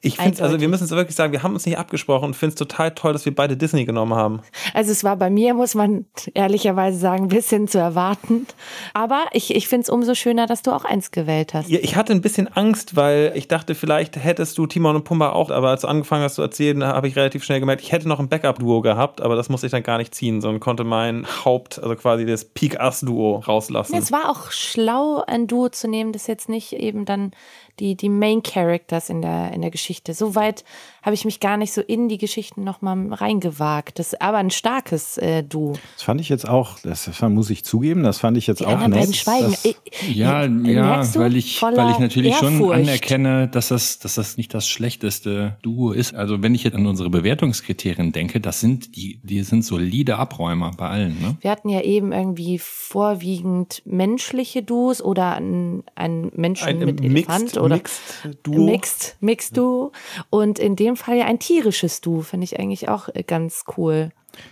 [0.00, 2.50] Ich finde also wir müssen es wirklich sagen, wir haben uns nicht abgesprochen und finde
[2.50, 4.40] es total toll, dass wir beide Disney genommen haben.
[4.74, 8.46] Also es war bei mir, muss man ehrlicherweise sagen, ein bisschen zu erwarten.
[8.94, 11.68] Aber ich, ich finde es umso schöner, dass du auch eins gewählt hast.
[11.68, 15.30] Ja, ich hatte ein bisschen Angst, weil ich dachte, vielleicht hättest du Timon und Pumba
[15.30, 18.08] auch, aber als du angefangen hast zu erzählen, habe ich relativ schnell gemerkt, ich hätte
[18.08, 21.26] noch ein Backup-Duo gehabt, aber das musste ich dann gar nicht ziehen, sondern konnte mein
[21.44, 23.96] Haupt, also quasi das Peak-Ass-Duo rauslassen.
[23.96, 27.32] Es war auch schlau, ein Duo zu nehmen, das jetzt nicht eben dann
[27.80, 30.14] die, die Main Characters in der, in der Geschichte.
[30.14, 30.64] So weit
[31.02, 33.98] habe ich mich gar nicht so in die Geschichten nochmal reingewagt.
[33.98, 35.74] Das ist aber ein starkes äh, Duo.
[35.94, 38.86] Das fand ich jetzt auch, das muss ich zugeben, das fand ich jetzt Die auch
[38.86, 39.14] nett.
[39.16, 39.50] schweigen.
[39.50, 39.74] dass- Äh,
[40.12, 41.18] Ja, äh, ja, du?
[41.20, 42.80] weil ich, weil ich natürlich schon Ehrfurcht.
[42.80, 46.14] anerkenne, dass das, dass das nicht das schlechteste Duo ist.
[46.14, 50.72] Also wenn ich jetzt an unsere Bewertungskriterien denke, das sind die, die sind solide Abräumer
[50.76, 51.20] bei allen.
[51.20, 51.36] Ne?
[51.40, 57.10] Wir hatten ja eben irgendwie vorwiegend menschliche Duos oder ein, ein Menschen ein mit Mixed,
[57.28, 58.00] Elefant oder Mixed
[58.42, 58.66] Duo.
[58.66, 59.92] Mixed, Mixed Duo.
[60.28, 64.10] Und in dem Fall ja ein tierisches Duo, finde ich eigentlich auch äh, ganz cool.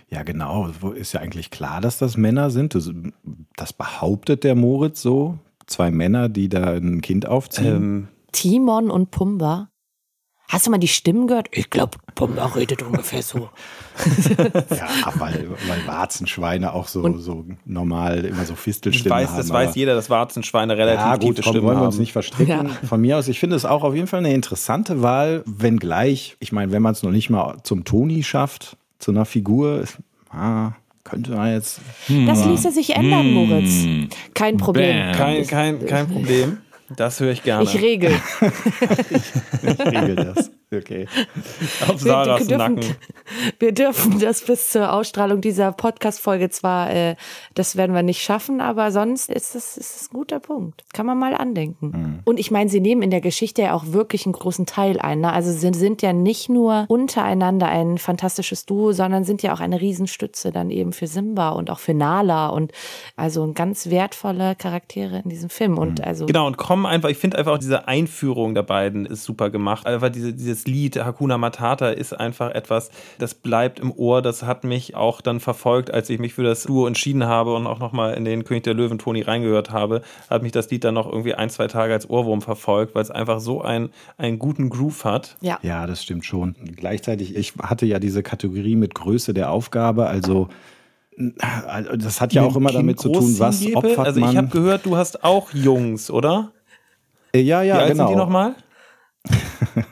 [0.09, 0.69] Ja, genau.
[0.93, 2.75] Ist ja eigentlich klar, dass das Männer sind.
[2.75, 2.91] Das,
[3.55, 5.37] das behauptet der Moritz so.
[5.67, 7.75] Zwei Männer, die da ein Kind aufziehen.
[7.75, 9.68] Ähm, Timon und Pumba.
[10.49, 11.47] Hast du mal die Stimmen gehört?
[11.51, 13.37] Ich glaube, Pumba redet ungefähr so.
[14.71, 14.87] ja,
[15.19, 19.37] weil, weil Warzenschweine auch so, so normal immer so ich Fistelstimmen weiß, haben.
[19.37, 22.13] das weiß jeder, dass Warzenschweine relativ Ja, gut, tiefe komm, Stimmen wollen wir uns nicht
[22.13, 22.67] verstricken.
[22.83, 26.51] Von mir aus, ich finde es auch auf jeden Fall eine interessante Wahl, wenngleich, ich
[26.51, 29.83] meine, wenn man es noch nicht mal zum Toni schafft, zu einer Figur,
[30.31, 30.71] ah,
[31.03, 31.79] könnte man jetzt.
[32.25, 33.85] Das ließe sich ändern, Moritz.
[34.33, 35.11] Kein Problem.
[35.13, 36.57] Kein, kein, kein Problem.
[36.95, 37.63] Das höre ich gerne.
[37.63, 38.11] Ich regel.
[39.61, 40.51] Ich regel das.
[40.71, 41.07] Okay.
[41.87, 42.95] Auf Wir Sarahs dürfen, Nacken.
[43.59, 47.15] wir dürfen das bis zur Ausstrahlung dieser Podcast-Folge zwar, äh,
[47.55, 50.83] das werden wir nicht schaffen, aber sonst ist das, ist das ein guter Punkt.
[50.93, 51.87] Kann man mal andenken.
[51.87, 52.19] Mhm.
[52.23, 55.21] Und ich meine, sie nehmen in der Geschichte ja auch wirklich einen großen Teil ein.
[55.21, 55.33] Ne?
[55.33, 59.81] Also sie sind ja nicht nur untereinander ein fantastisches Duo, sondern sind ja auch eine
[59.81, 62.73] Riesenstütze dann eben für Simba und auch für Nala und
[63.15, 65.79] also ganz wertvolle Charaktere in diesem Film.
[65.79, 69.23] Und also Genau, und kommen einfach, ich finde einfach auch diese Einführung der beiden ist
[69.23, 69.87] super gemacht.
[69.87, 74.21] Einfach diese, dieses Lied Hakuna Matata ist einfach etwas, das bleibt im Ohr.
[74.21, 77.67] Das hat mich auch dann verfolgt, als ich mich für das Duo entschieden habe und
[77.67, 80.93] auch nochmal in den König der Löwen Toni reingehört habe, hat mich das Lied dann
[80.93, 84.69] noch irgendwie ein, zwei Tage als Ohrwurm verfolgt, weil es einfach so ein, einen guten
[84.69, 85.37] Groove hat.
[85.41, 85.59] ja.
[85.61, 86.55] Ja, das stimmt schon.
[86.75, 90.49] Gleichzeitig, ich hatte ja diese Kategorie mit Größe der Aufgabe, also
[91.67, 93.91] also das hat ja auch immer damit zu tun, was Großziehgebel?
[93.91, 96.53] opfert Also ich habe gehört, du hast auch Jungs, oder?
[97.33, 98.07] Äh, ja, ja, Wie alt genau.
[98.07, 98.55] sind die nochmal?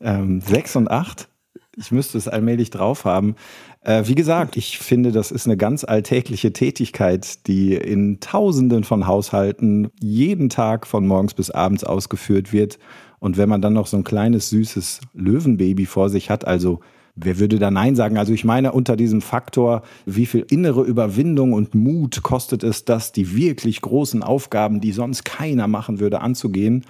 [0.00, 1.28] ähm, sechs und acht.
[1.76, 3.36] Ich müsste es allmählich drauf haben.
[3.82, 9.06] Äh, wie gesagt, ich finde, das ist eine ganz alltägliche Tätigkeit, die in Tausenden von
[9.06, 12.78] Haushalten jeden Tag von morgens bis abends ausgeführt wird.
[13.20, 16.80] Und wenn man dann noch so ein kleines, süßes Löwenbaby vor sich hat, also
[17.14, 18.18] wer würde da Nein sagen?
[18.18, 23.12] Also ich meine, unter diesem Faktor, wie viel innere Überwindung und Mut kostet es das,
[23.12, 26.84] die wirklich großen Aufgaben, die sonst keiner machen würde, anzugehen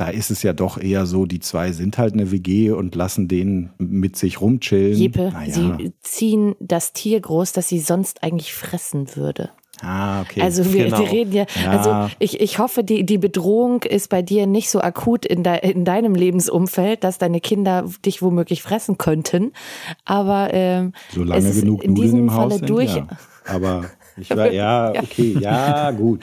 [0.00, 3.28] da ist es ja doch eher so, die zwei sind halt eine WG und lassen
[3.28, 4.96] den mit sich rumchillen.
[4.96, 5.52] Jeppe, naja.
[5.52, 9.50] sie ziehen das Tier groß, das sie sonst eigentlich fressen würde.
[9.82, 10.40] ah, okay.
[10.40, 11.00] Also wir, Genau.
[11.00, 11.70] wir reden ja, Ja.
[11.70, 15.70] also ich, ich hoffe, die, die Bedrohung ist bei dir nicht so akut in, de,
[15.70, 19.52] in deinem Lebensumfeld, dass deine Kinder dich womöglich fressen könnten.
[20.06, 22.94] Aber ähm, Solange es ist genug in Nudeln diesem im Haus Falle sind, durch.
[22.96, 23.06] ja.
[23.46, 23.84] Aber
[24.20, 26.20] ich war, ja, okay, ja, gut.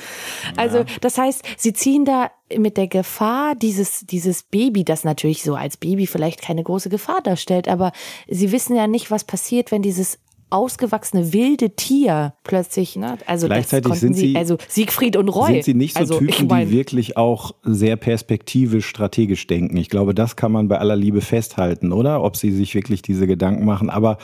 [0.55, 5.55] Also das heißt, sie ziehen da mit der Gefahr dieses, dieses Baby, das natürlich so
[5.55, 7.91] als Baby vielleicht keine große Gefahr darstellt, aber
[8.27, 10.19] sie wissen ja nicht, was passiert, wenn dieses
[10.49, 13.17] ausgewachsene wilde Tier plötzlich, ne?
[13.25, 15.53] Also Gleichzeitig sind sie- also Siegfried und Roy.
[15.53, 19.75] Sind sie nicht so also, Typen, ich mein, die wirklich auch sehr perspektivisch, strategisch denken?
[19.75, 22.23] Ich glaube, das kann man bei aller Liebe festhalten, oder?
[22.23, 23.89] Ob sie sich wirklich diese Gedanken machen.
[23.89, 24.17] Aber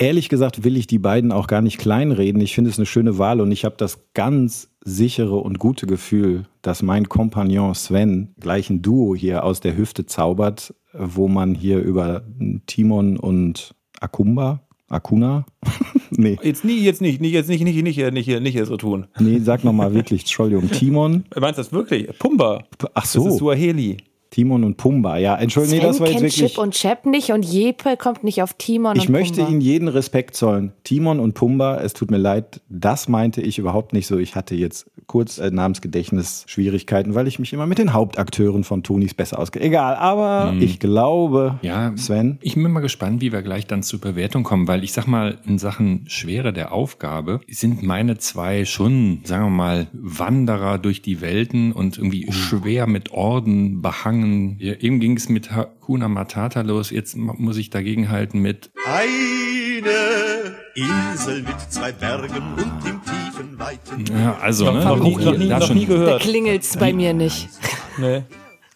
[0.00, 2.40] Ehrlich gesagt will ich die beiden auch gar nicht kleinreden.
[2.40, 6.44] Ich finde es eine schöne Wahl und ich habe das ganz sichere und gute Gefühl,
[6.62, 11.80] dass mein Kompagnon Sven gleich ein Duo hier aus der Hüfte zaubert, wo man hier
[11.80, 12.22] über
[12.66, 15.46] Timon und Akumba, Akuna?
[16.10, 16.38] nee.
[16.44, 19.08] Jetzt nie, jetzt nicht, nicht jetzt nicht, nicht, nicht, nicht, nicht, nicht so tun.
[19.18, 21.24] Nee, sag nochmal wirklich, Entschuldigung, Timon.
[21.34, 22.16] Meinst du das wirklich?
[22.20, 22.64] Pumba.
[22.94, 23.24] Ach so.
[23.24, 23.96] Das ist Suaheli.
[24.30, 25.36] Timon und Pumba, ja.
[25.36, 26.52] Entschuldigung, nee, das war jetzt kennt wirklich.
[26.52, 29.50] Chip und Chap nicht und Jepe kommt nicht auf Timon Ich und möchte Pumba.
[29.50, 30.72] Ihnen jeden Respekt zollen.
[30.84, 34.18] Timon und Pumba, es tut mir leid, das meinte ich überhaupt nicht so.
[34.18, 39.14] Ich hatte jetzt kurz äh, Namensgedächtnis-Schwierigkeiten, weil ich mich immer mit den Hauptakteuren von Tonis
[39.14, 39.62] besser ausgehe.
[39.62, 44.00] Egal, aber ich glaube, Ja, Sven, Ich bin mal gespannt, wie wir gleich dann zur
[44.00, 49.20] Bewertung kommen, weil ich sag mal, in Sachen Schwere der Aufgabe sind meine zwei schon,
[49.24, 54.17] sagen wir mal, Wanderer durch die Welten und irgendwie schwer mit Orden behangen.
[54.58, 60.56] Ja, eben ging es mit Hakuna Matata los, jetzt muss ich dagegen halten mit Eine
[60.74, 65.48] Insel mit zwei Bergen und im tiefen, weiten ja, also, ne, noch, nie, noch, nie,
[65.48, 66.22] da noch nie Da gehört.
[66.22, 67.48] klingelt's bei mir nicht.
[68.00, 68.22] Nee.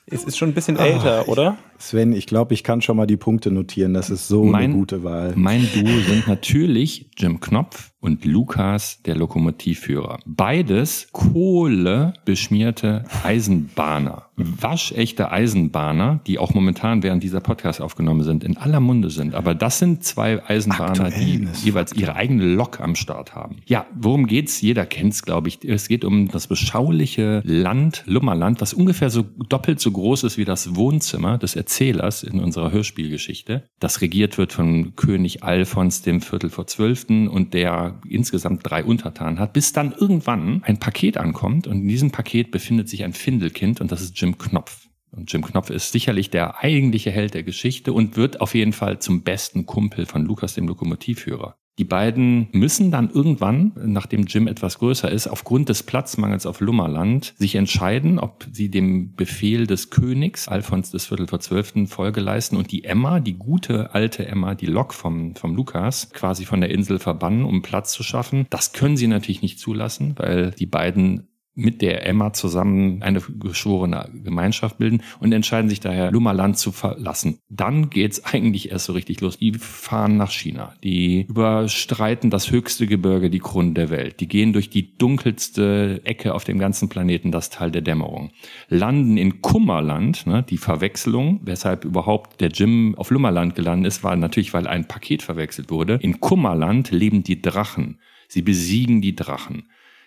[0.06, 1.56] Es ist schon ein bisschen älter, oder?
[1.78, 3.94] Sven, ich glaube, ich kann schon mal die Punkte notieren.
[3.94, 5.32] Das ist so Mein- eine gute Wahl.
[5.36, 10.18] Mein Duo sind natürlich Jim Knopf und Lukas, der Lokomotivführer.
[10.26, 14.26] Beides Kohle beschmierte Eisenbahner.
[14.34, 19.36] Waschechte Eisenbahner, die auch momentan während dieser Podcast aufgenommen sind, in aller Munde sind.
[19.36, 21.64] Aber das sind zwei Eisenbahner, die Aktuelles.
[21.64, 23.58] jeweils ihre eigene Lok am Start haben.
[23.66, 24.60] Ja, worum geht's?
[24.60, 25.64] Jeder kennt's, glaube ich.
[25.64, 30.44] Es geht um das beschauliche Land, Lummerland, was ungefähr so doppelt so groß ist wie
[30.44, 33.62] das Wohnzimmer des Erzählers in unserer Hörspielgeschichte.
[33.78, 39.38] Das regiert wird von König Alfons dem Viertel vor Zwölften und der insgesamt drei Untertanen
[39.38, 43.80] hat, bis dann irgendwann ein Paket ankommt und in diesem Paket befindet sich ein Findelkind
[43.80, 44.88] und das ist Jim Knopf.
[45.10, 48.98] Und Jim Knopf ist sicherlich der eigentliche Held der Geschichte und wird auf jeden Fall
[48.98, 51.56] zum besten Kumpel von Lukas, dem Lokomotivführer.
[51.78, 57.32] Die beiden müssen dann irgendwann, nachdem Jim etwas größer ist, aufgrund des Platzmangels auf Lummerland
[57.38, 62.56] sich entscheiden, ob sie dem Befehl des Königs, Alfons des Viertel vor Zwölften, Folge leisten
[62.56, 66.70] und die Emma, die gute alte Emma, die Lok vom, vom Lukas, quasi von der
[66.70, 68.46] Insel verbannen, um Platz zu schaffen.
[68.50, 74.08] Das können sie natürlich nicht zulassen, weil die beiden mit der Emma zusammen eine geschworene
[74.24, 77.38] Gemeinschaft bilden und entscheiden sich daher, Lummerland zu verlassen.
[77.48, 79.38] Dann geht's eigentlich erst so richtig los.
[79.38, 80.74] Die fahren nach China.
[80.82, 84.20] Die überstreiten das höchste Gebirge, die Krone der Welt.
[84.20, 88.30] Die gehen durch die dunkelste Ecke auf dem ganzen Planeten, das Tal der Dämmerung.
[88.68, 94.16] Landen in Kummerland, ne, die Verwechslung, weshalb überhaupt der Jim auf Lummerland gelandet ist, war
[94.16, 95.98] natürlich, weil ein Paket verwechselt wurde.
[96.00, 97.98] In Kummerland leben die Drachen.
[98.28, 99.64] Sie besiegen die Drachen.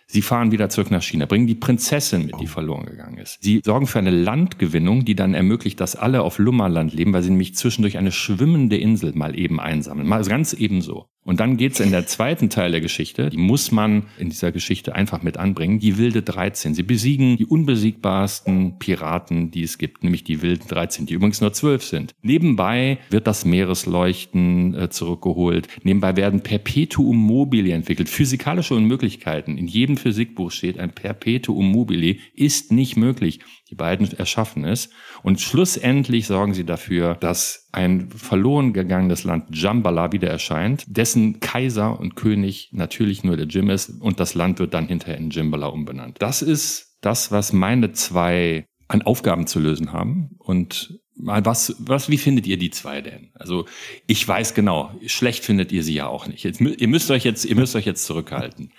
[0.08, 3.40] Sie fahren wieder zurück nach China, bringen die Prinzessin mit, die verloren gegangen ist.
[3.42, 7.32] Sie sorgen für eine Landgewinnung, die dann ermöglicht, dass alle auf Lummerland leben, weil sie
[7.32, 10.08] nämlich zwischendurch eine schwimmende Insel mal eben einsammeln.
[10.08, 11.10] Mal ganz ebenso.
[11.26, 14.94] Und dann geht's in der zweiten Teil der Geschichte, die muss man in dieser Geschichte
[14.94, 16.76] einfach mit anbringen, die wilde 13.
[16.76, 21.52] Sie besiegen die unbesiegbarsten Piraten, die es gibt, nämlich die wilden 13, die übrigens nur
[21.52, 22.16] 12 sind.
[22.22, 25.68] Nebenbei wird das Meeresleuchten äh, zurückgeholt.
[25.82, 28.08] Nebenbei werden Perpetuum mobile entwickelt.
[28.08, 29.58] Physikalische Unmöglichkeiten.
[29.58, 33.40] In jedem Physikbuch steht, ein Perpetuum mobile ist nicht möglich.
[33.76, 34.90] Die beiden erschaffen es.
[35.22, 42.00] Und schlussendlich sorgen sie dafür, dass ein verloren gegangenes Land Jambala wieder erscheint, dessen Kaiser
[42.00, 45.68] und König natürlich nur der Jim ist und das Land wird dann hinterher in Jimbala
[45.68, 46.16] umbenannt.
[46.20, 50.30] Das ist das, was meine zwei an Aufgaben zu lösen haben.
[50.38, 53.30] Und mal was, was, wie findet ihr die zwei denn?
[53.36, 53.66] Also
[54.08, 56.44] ich weiß genau, schlecht findet ihr sie ja auch nicht.
[56.44, 58.72] Jetzt, ihr müsst euch jetzt, ihr müsst euch jetzt zurückhalten.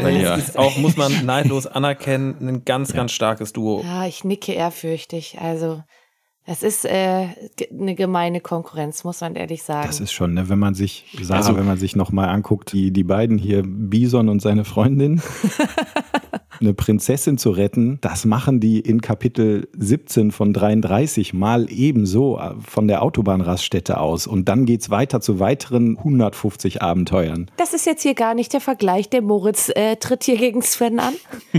[0.00, 3.82] Weil Es ist auch, muss man neidlos anerkennen, ein ganz, ganz starkes Duo.
[3.84, 5.38] Ja, ich nicke ehrfürchtig.
[5.40, 5.82] Also,
[6.50, 7.26] es ist äh,
[7.70, 9.86] eine gemeine Konkurrenz, muss man ehrlich sagen.
[9.86, 12.90] Das ist schon, ne, wenn man sich, Sarah, Also- wenn man sich nochmal anguckt, die,
[12.90, 15.20] die beiden hier, Bison und seine Freundin,
[16.60, 22.54] eine Prinzessin zu retten, das machen die in Kapitel 17 von 33 mal ebenso äh,
[22.60, 24.26] von der Autobahnraststätte aus.
[24.26, 27.50] Und dann geht's weiter zu weiteren 150 Abenteuern.
[27.56, 29.08] Das ist jetzt hier gar nicht der Vergleich.
[29.08, 31.14] Der Moritz äh, tritt hier gegen Sven an.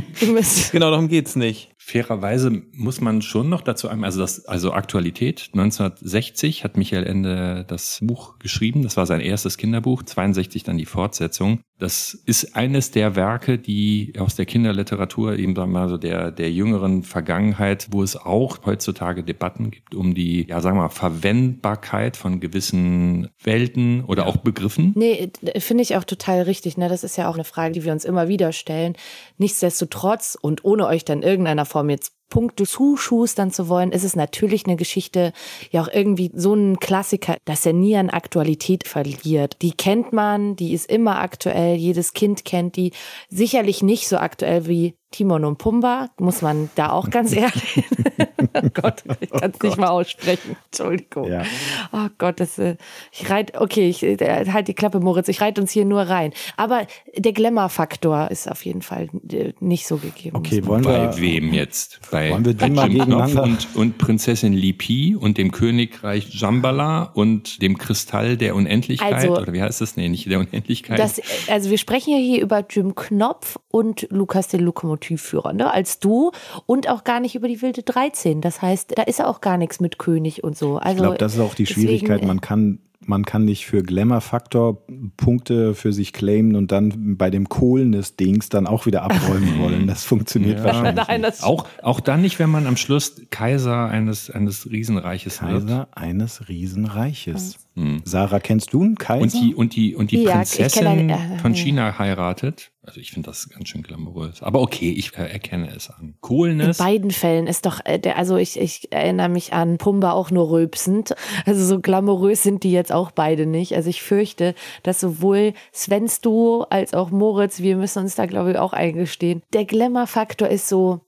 [0.72, 1.72] Genau, darum geht's nicht.
[1.78, 7.66] Fairerweise muss man schon noch dazu einmal, also das, also Aktualität, 1960 hat Michael Ende
[7.68, 11.62] das Buch geschrieben, das war sein erstes Kinderbuch, 62 dann die Fortsetzung.
[11.80, 16.30] Das ist eines der Werke, die aus der Kinderliteratur, eben sagen wir mal so der,
[16.30, 20.90] der jüngeren Vergangenheit, wo es auch heutzutage Debatten gibt um die, ja sagen wir mal,
[20.90, 24.92] Verwendbarkeit von gewissen Welten oder auch Begriffen.
[24.96, 26.78] nee, finde ich auch total richtig.
[26.78, 26.90] Ne?
[26.90, 28.96] Das ist ja auch eine Frage, die wir uns immer wieder stellen.
[29.38, 34.16] Nichtsdestotrotz und ohne euch dann in irgendeiner Form jetzt Punkte zuschustern zu wollen, ist es
[34.16, 35.34] natürlich eine Geschichte,
[35.72, 39.58] ja auch irgendwie so ein Klassiker, dass er nie an Aktualität verliert.
[39.62, 42.92] Die kennt man, die ist immer aktuell, jedes Kind kennt die.
[43.30, 47.84] Sicherlich nicht so aktuell wie Timon und Pumba, muss man da auch ganz ehrlich.
[48.54, 50.56] oh Gott, ich kann es nicht mal aussprechen.
[50.66, 51.28] Entschuldigung.
[51.30, 51.44] Ja.
[51.92, 52.76] Oh Gott, das, äh,
[53.12, 56.32] ich reit, okay, ich äh, halt die Klappe, Moritz, ich reite uns hier nur rein.
[56.58, 56.86] Aber
[57.16, 60.38] der Glamour-Faktor ist auf jeden Fall äh, nicht so gegeben.
[60.38, 62.00] Okay, wollen Bei wir, wem jetzt?
[62.12, 65.52] Bei Wollen wir die bei mal Jim Knopf gegeneinander- und, und Prinzessin Lipi und dem
[65.52, 69.14] Königreich Jambala und dem Kristall der Unendlichkeit?
[69.14, 69.98] Also- oder wie heißt das?
[69.98, 71.00] Nee, nicht der Unendlichkeit.
[71.00, 74.62] Das, also wir sprechen ja hier über Jim Knopf und Lukas den
[75.00, 76.32] Lokomotivführer, ne, als du
[76.66, 78.42] und auch gar nicht über die wilde 13.
[78.42, 80.78] Das heißt, da ist ja auch gar nichts mit König und so.
[80.78, 82.22] Also ich glaube, das ist auch die deswegen, Schwierigkeit.
[82.22, 84.84] äh, Man kann, man kann nicht für Glamour-Faktor
[85.18, 89.88] Punkte für sich claimen und dann bei dem Kohlen-Dings dann auch wieder abräumen wollen.
[89.88, 91.30] Das funktioniert wahrscheinlich Nein, nicht.
[91.40, 95.52] das auch, auch dann nicht, wenn man am Schluss Kaiser eines, eines Riesenreiches wird.
[95.68, 97.58] Kaiser eines Riesenreiches.
[98.04, 99.22] Sarah, kennst du einen Kaiser?
[99.24, 102.72] Und die, und die, und die Ja, Prinzessin kenne eine- äh, von China heiratet.
[102.82, 104.42] Also ich finde das ganz schön glamourös.
[104.42, 105.96] Aber okay, ich äh, erkenne es an.
[106.02, 106.78] in Coolness.
[106.80, 110.50] beiden Fällen ist doch, äh, der, also ich, ich erinnere mich an Pumba auch nur
[110.50, 111.14] rülpsend.
[111.46, 113.76] Also so glamourös sind die jetzt auch beide nicht.
[113.76, 118.52] Also ich fürchte, dass sowohl Svens Duo als auch Moritz, wir müssen uns da glaube
[118.52, 121.02] ich auch eingestehen, der Glamour-Faktor ist so,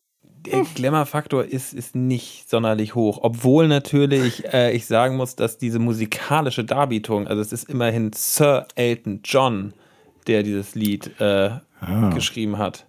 [0.45, 3.19] Der Glamour-Faktor ist, ist nicht sonderlich hoch.
[3.21, 8.67] Obwohl natürlich äh, ich sagen muss, dass diese musikalische Darbietung, also es ist immerhin Sir
[8.75, 9.73] Elton John,
[10.27, 11.51] der dieses Lied äh,
[12.13, 12.87] geschrieben hat.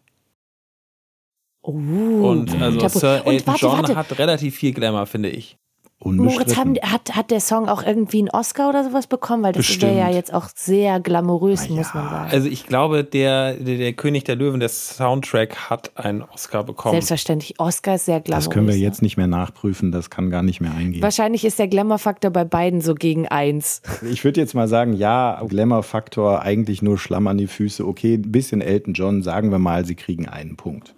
[1.62, 1.72] oh.
[1.72, 2.88] Und also.
[2.88, 3.96] Sir Und Elton warte, John warte.
[3.96, 5.58] hat relativ viel Glamour, finde ich.
[6.04, 6.92] Moritz, haben, Unbestritten.
[6.92, 9.42] hat, hat der Song auch irgendwie einen Oscar oder sowas bekommen?
[9.42, 10.14] Weil das wäre ja Bestimmt.
[10.16, 12.30] jetzt auch sehr glamourös, muss man sagen.
[12.30, 16.92] Also ich glaube, der, der, der König der Löwen, der Soundtrack, hat einen Oscar bekommen.
[16.94, 18.44] Selbstverständlich, Oscar ist sehr glamourös.
[18.46, 18.80] Das können wir ne?
[18.80, 21.02] jetzt nicht mehr nachprüfen, das kann gar nicht mehr eingehen.
[21.02, 23.82] Wahrscheinlich ist der Glamour-Faktor bei beiden so gegen eins.
[24.10, 27.86] Ich würde jetzt mal sagen, ja, Glamour-Faktor, eigentlich nur Schlamm an die Füße.
[27.86, 30.94] Okay, ein bisschen Elton John, sagen wir mal, sie kriegen einen Punkt.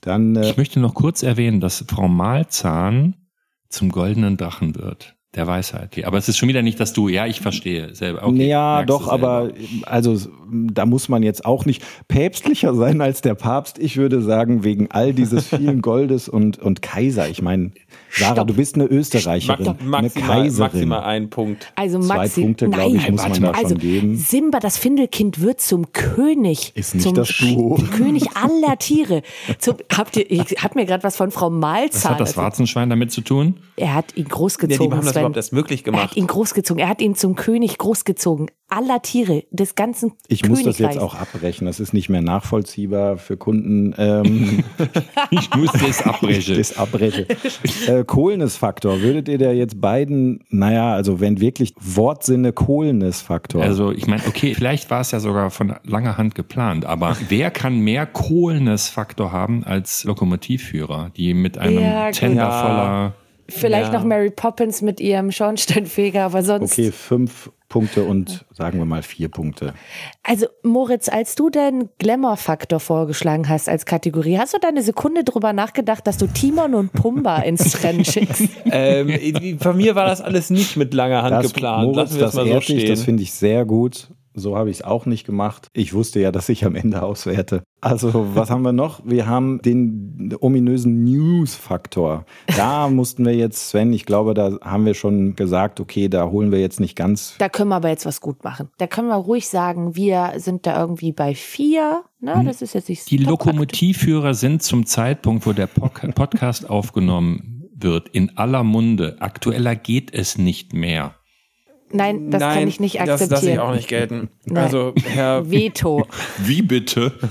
[0.00, 3.14] Dann, äh, Ich möchte noch kurz erwähnen, dass Frau Malzahn
[3.68, 5.17] zum goldenen Drachen wird.
[5.34, 5.90] Der Weisheit.
[5.92, 8.26] Okay, Aber es ist schon wieder nicht, dass du, ja, ich verstehe selber.
[8.26, 9.28] Okay, ja, doch, selber.
[9.28, 9.52] aber
[9.84, 10.16] also
[10.50, 13.78] da muss man jetzt auch nicht päpstlicher sein als der Papst.
[13.78, 17.28] Ich würde sagen, wegen all dieses vielen Goldes und, und Kaiser.
[17.28, 17.72] Ich meine,
[18.10, 18.48] Sarah, Stopp.
[18.48, 20.62] du bist eine Österreicherin, Max, eine maximal, Kaiserin.
[20.72, 21.72] maximal ein Punkt.
[21.76, 23.54] Also Zwei Maxi, Punkte, glaube ich, nein, muss man da mal.
[23.54, 24.16] schon also, geben.
[24.16, 26.72] Simba, das Findelkind, wird zum König.
[26.74, 27.78] Ist nicht zum das Duo.
[27.94, 29.20] König aller Tiere.
[29.58, 32.12] Zum, habt ihr, ich hab mir gerade was von Frau Was Malzahn.
[32.12, 32.38] hat das.
[32.38, 33.56] Warzenschwein damit zu tun?
[33.76, 35.02] Er hat ihn Ja, großgezogen.
[35.02, 35.27] Sven.
[35.28, 36.10] Überhaupt erst möglich Er gemacht.
[36.10, 36.80] hat ihn großgezogen.
[36.82, 38.50] Er hat ihn zum König großgezogen.
[38.70, 41.64] Aller Tiere, des ganzen Ich muss das jetzt auch abbrechen.
[41.66, 43.94] Das ist nicht mehr nachvollziehbar für Kunden.
[43.96, 44.62] Ähm,
[45.30, 46.56] Ich muss das abbrechen.
[46.58, 47.26] das abbreche.
[47.86, 49.00] äh, Coolness-Faktor.
[49.00, 53.62] Würdet ihr da jetzt beiden, naja, also wenn wirklich Wortsinne Coolness-Faktor.
[53.62, 57.50] Also ich meine, okay, vielleicht war es ja sogar von langer Hand geplant, aber wer
[57.50, 62.10] kann mehr Coolness-Faktor haben als Lokomotivführer, die mit einem Ja.
[62.10, 62.62] Tender Ja.
[62.62, 63.14] voller
[63.50, 63.98] Vielleicht Ja.
[63.98, 66.72] noch Mary Poppins mit ihrem Schornsteinfeger, aber sonst.
[66.72, 69.74] okay, fünf Punkte und sagen wir mal vier Punkte.
[70.22, 75.22] Also Moritz, als du den Glamour-Faktor vorgeschlagen hast als Kategorie, hast du da eine Sekunde
[75.24, 78.44] drüber nachgedacht, dass du Timon und Pumba ins Rennen schickst?
[78.70, 81.84] ähm, von mir war das alles nicht mit langer Hand Das, geplant.
[81.94, 82.90] Moritz, Lassen wir das es mal so ehrt dich, stehen.
[82.90, 84.08] das finde ich sehr gut.
[84.38, 85.68] So habe ich es auch nicht gemacht.
[85.72, 87.62] Ich wusste ja, dass ich am Ende auswerte.
[87.80, 89.00] Also, was haben wir noch?
[89.04, 92.24] Wir haben den ominösen News-Faktor.
[92.56, 96.50] Da mussten wir jetzt, Sven, ich glaube, da haben wir schon gesagt, okay, da holen
[96.50, 97.36] wir jetzt nicht ganz.
[97.38, 98.68] Da können wir aber jetzt was gut machen.
[98.78, 102.02] Da können wir ruhig sagen, wir sind da irgendwie bei vier.
[102.20, 102.42] Ne?
[102.44, 107.68] Das ist jetzt nicht Die top Lokomotivführer sind zum Zeitpunkt, wo der Pod- Podcast aufgenommen
[107.80, 109.16] wird, in aller Munde.
[109.20, 111.14] Aktueller geht es nicht mehr.
[111.90, 113.58] Nein, das Nein, kann ich nicht Das lasse ich akzeptieren.
[113.60, 114.28] auch nicht gelten.
[114.44, 114.64] Nein.
[114.64, 116.06] Also, Herr, Veto.
[116.38, 117.12] Wie bitte?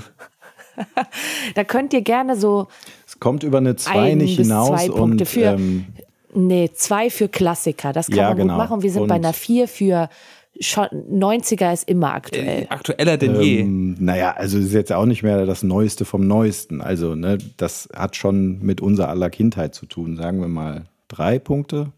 [1.54, 2.68] Da könnt ihr gerne so,
[3.06, 4.68] Es kommt über eine 2 Ein nicht hinaus.
[4.68, 5.86] zwei Punkte und, für- ähm,
[6.34, 7.92] nee, zwei für Klassiker.
[7.92, 8.54] Das kann Ja, man genau.
[8.54, 8.82] gut machen.
[8.82, 10.08] Wir sind bei Und- einer vier für
[10.60, 12.62] schon 90er ist immer aktuell.
[12.64, 13.60] äh, aktueller denn je.
[13.60, 16.80] Ähm, naja, also es ist jetzt auch nicht mehr das Neueste vom Neuesten.
[16.80, 20.16] Also, ne, das hat schon mit unser aller Kindheit zu tun.
[20.16, 21.92] Sagen wir mal drei Punkte.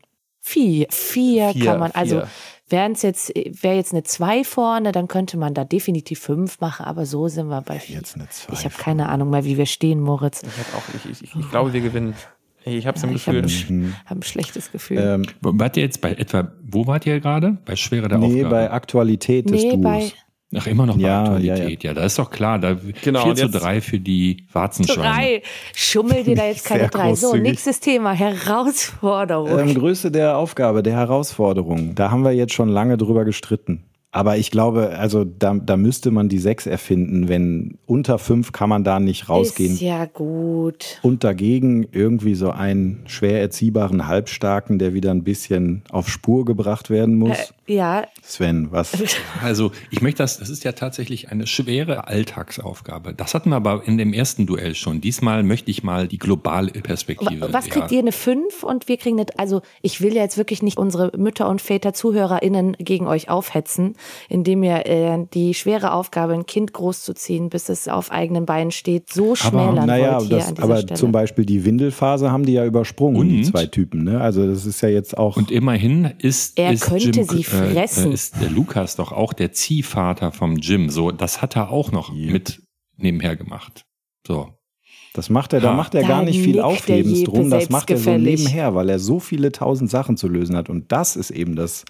[0.51, 2.29] Vier, vier, Vier, kann man, also vier.
[2.69, 7.07] wären's jetzt, wäre jetzt eine zwei vorne, dann könnte man da definitiv fünf machen, aber
[7.07, 7.97] so sind wir bei vier.
[7.97, 8.53] Jetzt eine zwei.
[8.55, 10.43] Ich habe keine Ahnung mehr, wie wir stehen, Moritz.
[10.43, 12.15] Ich, hab auch, ich, ich, ich glaube, wir gewinnen.
[12.65, 13.75] Ich habe es im Ich habe Gefühl.
[13.77, 14.99] ein, hab ein schlechtes Gefühl.
[14.99, 17.57] Ähm, Wart ihr jetzt bei etwa, wo wart ihr gerade?
[17.65, 18.51] Bei Schwere der nee, Aufgabe?
[18.51, 19.83] bei Aktualität des nee, Duos.
[19.83, 20.13] bei,
[20.57, 21.85] Ach, immer noch bei Ja, Aktualität.
[21.85, 22.59] Ja, da ist doch klar.
[22.59, 25.03] Da Genau, 4 und zu jetzt- 3 für die Warzenschweine.
[25.03, 25.43] Drei.
[25.75, 27.15] Schummel dir da jetzt keine drei.
[27.15, 28.13] So, nächstes Thema.
[28.13, 29.59] Herausforderung.
[29.59, 31.95] Ähm, Größe der Aufgabe, der Herausforderung.
[31.95, 33.85] Da haben wir jetzt schon lange drüber gestritten.
[34.13, 38.69] Aber ich glaube, also da, da müsste man die sechs erfinden, wenn unter fünf kann
[38.69, 39.75] man da nicht rausgehen.
[39.75, 40.99] Ist ja gut.
[41.03, 46.91] Und dagegen irgendwie so einen schwer erziehbaren Halbstarken, der wieder ein bisschen auf Spur gebracht
[46.91, 47.39] werden muss.
[47.67, 48.93] Äh, ja, Sven, was?
[49.43, 53.15] Also ich möchte das, das ist ja tatsächlich eine schwere Alltagsaufgabe.
[53.15, 55.01] Das hatten wir aber in dem ersten Duell schon.
[55.01, 57.53] Diesmal möchte ich mal die globale Perspektive.
[57.53, 57.99] was kriegt ja.
[57.99, 61.13] ihr eine 5 und wir kriegen eine, also ich will ja jetzt wirklich nicht unsere
[61.17, 63.95] Mütter und Väter, ZuhörerInnen gegen euch aufhetzen,
[64.29, 69.13] indem ihr äh, die schwere Aufgabe, ein Kind großzuziehen, bis es auf eigenen Beinen steht,
[69.13, 70.99] so schmälern naja, wollt hier das, an dieser aber Stelle.
[70.99, 73.45] zum Beispiel die Windelphase haben die ja übersprungen, die Und?
[73.45, 74.05] zwei Typen.
[74.05, 74.21] Ne?
[74.21, 75.37] Also das ist ja jetzt auch.
[75.37, 78.11] Und immerhin ist, Er ist könnte Jim, sie fressen.
[78.11, 80.91] Äh, ist der Lukas doch auch der Ziehvater vom Jim.
[80.91, 82.33] So, das hat er auch noch Ja.
[82.33, 82.63] mit
[82.97, 83.85] nebenher gemacht.
[84.27, 84.49] So.
[85.13, 85.75] Das macht er, da Ha.
[85.75, 87.51] macht er Da gar nicht viel Aufhebens drum.
[87.51, 90.69] Das macht er so nebenher, weil er so viele tausend Sachen zu lösen hat.
[90.71, 91.85] Und das ist eben das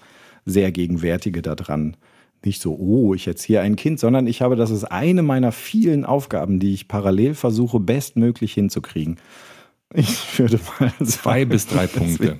[0.45, 1.97] sehr Gegenwärtige daran.
[2.43, 5.51] Nicht so, oh, ich jetzt hier ein Kind, sondern ich habe, das ist eine meiner
[5.51, 9.17] vielen Aufgaben, die ich parallel versuche, bestmöglich hinzukriegen.
[9.93, 12.39] Ich würde mal Zwei sagen, bis drei Punkte.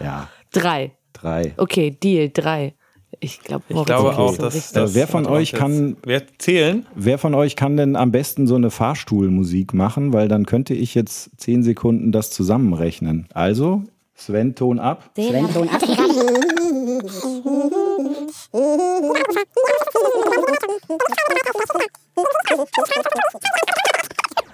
[0.00, 0.92] Ja, drei.
[1.12, 1.54] drei.
[1.56, 2.74] Okay, Deal, drei.
[3.20, 6.84] Ich glaube, Ich glaube auch, dass, Äh, dass wer von euch kann- Wer zählen?
[6.96, 10.12] Wer von euch kann denn am besten so eine Fahrstuhlmusik machen?
[10.12, 13.28] Weil dann könnte ich jetzt zehn Sekunden das zusammenrechnen.
[13.32, 13.84] Also,
[14.14, 15.10] Sven, Ton ab.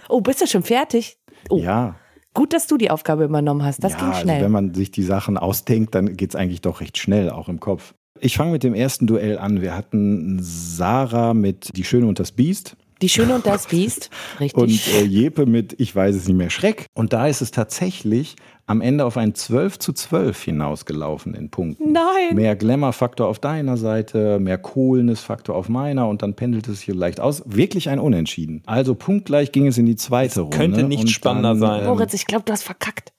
[0.08, 1.18] Oh, bist du schon fertig?
[1.48, 1.96] Oh, Ja.
[2.34, 3.82] gut, dass du die Aufgabe übernommen hast.
[3.84, 4.42] Das ja, ging Also schnell.
[4.42, 7.61] wenn man sich die Sachen ausdenkt, dann geht es eigentlich doch recht schnell, auch im
[7.61, 7.94] Kopf.
[8.18, 9.62] Ich fange mit dem ersten Duell an.
[9.62, 12.76] Wir hatten Sarah mit Die Schöne und das Biest.
[13.03, 14.11] Die Schöne und das Biest.
[14.38, 14.62] Richtig.
[14.62, 16.86] Und äh, Jepe mit Ich weiß es nicht mehr, Schreck.
[16.94, 18.36] Und da ist es tatsächlich
[18.70, 21.90] am Ende auf ein 12 zu 12 hinausgelaufen in Punkten.
[21.90, 22.36] Nein.
[22.36, 27.18] Mehr Glamour-Faktor auf deiner Seite, mehr Coolness-Faktor auf meiner und dann pendelt es hier leicht
[27.18, 27.42] aus.
[27.46, 28.62] Wirklich ein Unentschieden.
[28.66, 30.57] Also punktgleich ging es in die zweite Runde.
[30.57, 31.80] könnte nicht und spannender dann, sein.
[31.80, 33.12] ähm, Moritz, ich glaube, du hast verkackt.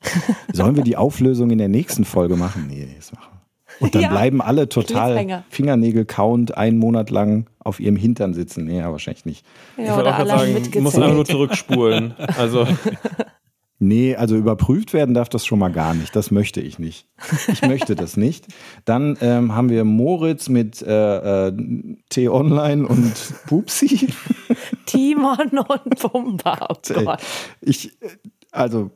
[0.54, 2.68] Sollen wir die Auflösung in der nächsten Folge machen?
[2.70, 3.31] Nee, das machen wir.
[3.82, 4.10] Und dann Ja.
[4.10, 5.44] bleiben alle total.
[5.50, 8.66] Fingernägel count einen Monat lang auf ihrem Hintern sitzen.
[8.66, 9.46] Nee, ja, wahrscheinlich nicht.
[9.78, 12.14] Ich Ja, wollte oder auch sagen, muss einfach nur zurückspulen.
[12.38, 12.68] Also,
[13.84, 16.16] Nee, also überprüft werden darf das schon mal gar nicht.
[16.16, 17.08] Das möchte ich nicht.
[17.52, 18.46] Ich möchte das nicht.
[18.86, 21.54] Dann ähm, haben wir Moritz mit äh, äh,
[22.10, 23.12] T-Online und
[23.48, 24.08] Pupsi.
[24.86, 26.68] Timon und Pumba.
[26.70, 27.22] Oh Gott.
[27.60, 28.10] Ich, äh,
[28.52, 28.92] also,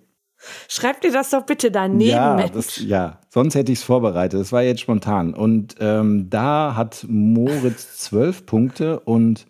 [0.68, 4.40] Schreib dir das doch bitte daneben, ja, das, ja, sonst hätte ich es vorbereitet.
[4.40, 5.34] Das war jetzt spontan.
[5.34, 9.46] Und ähm, da hat Moritz zwölf Punkte und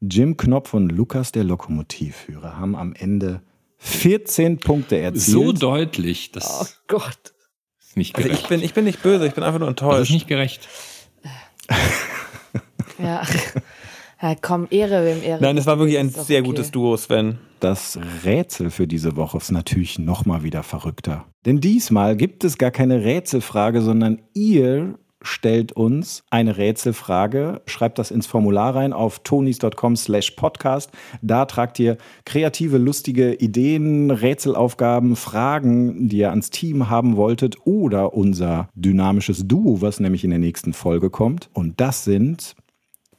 [0.00, 3.42] Jim Knopf und Lukas, der Lokomotivführer, haben am Ende
[3.78, 5.24] 14 Punkte erzielt.
[5.24, 7.34] So deutlich, das oh Gott.
[7.80, 8.42] ist nicht also gerecht.
[8.44, 10.12] ich, bin, ich bin nicht böse, ich bin einfach nur das ist enttäuscht.
[10.12, 10.68] nicht gerecht.
[12.98, 13.22] Ja.
[14.20, 15.42] Ja, komm, Ehre wem Ehre.
[15.42, 16.48] Nein, es war wirklich ein sehr okay.
[16.48, 17.38] gutes Duo, Sven.
[17.60, 21.26] Das Rätsel für diese Woche ist natürlich noch mal wieder verrückter.
[21.44, 28.10] Denn diesmal gibt es gar keine Rätselfrage, sondern ihr stellt uns eine Rätselfrage, schreibt das
[28.10, 30.90] ins Formular rein auf tonys.com slash podcast.
[31.22, 38.14] Da tragt ihr kreative, lustige Ideen, Rätselaufgaben, Fragen, die ihr ans Team haben wolltet oder
[38.14, 41.50] unser dynamisches Duo, was nämlich in der nächsten Folge kommt.
[41.52, 42.54] Und das sind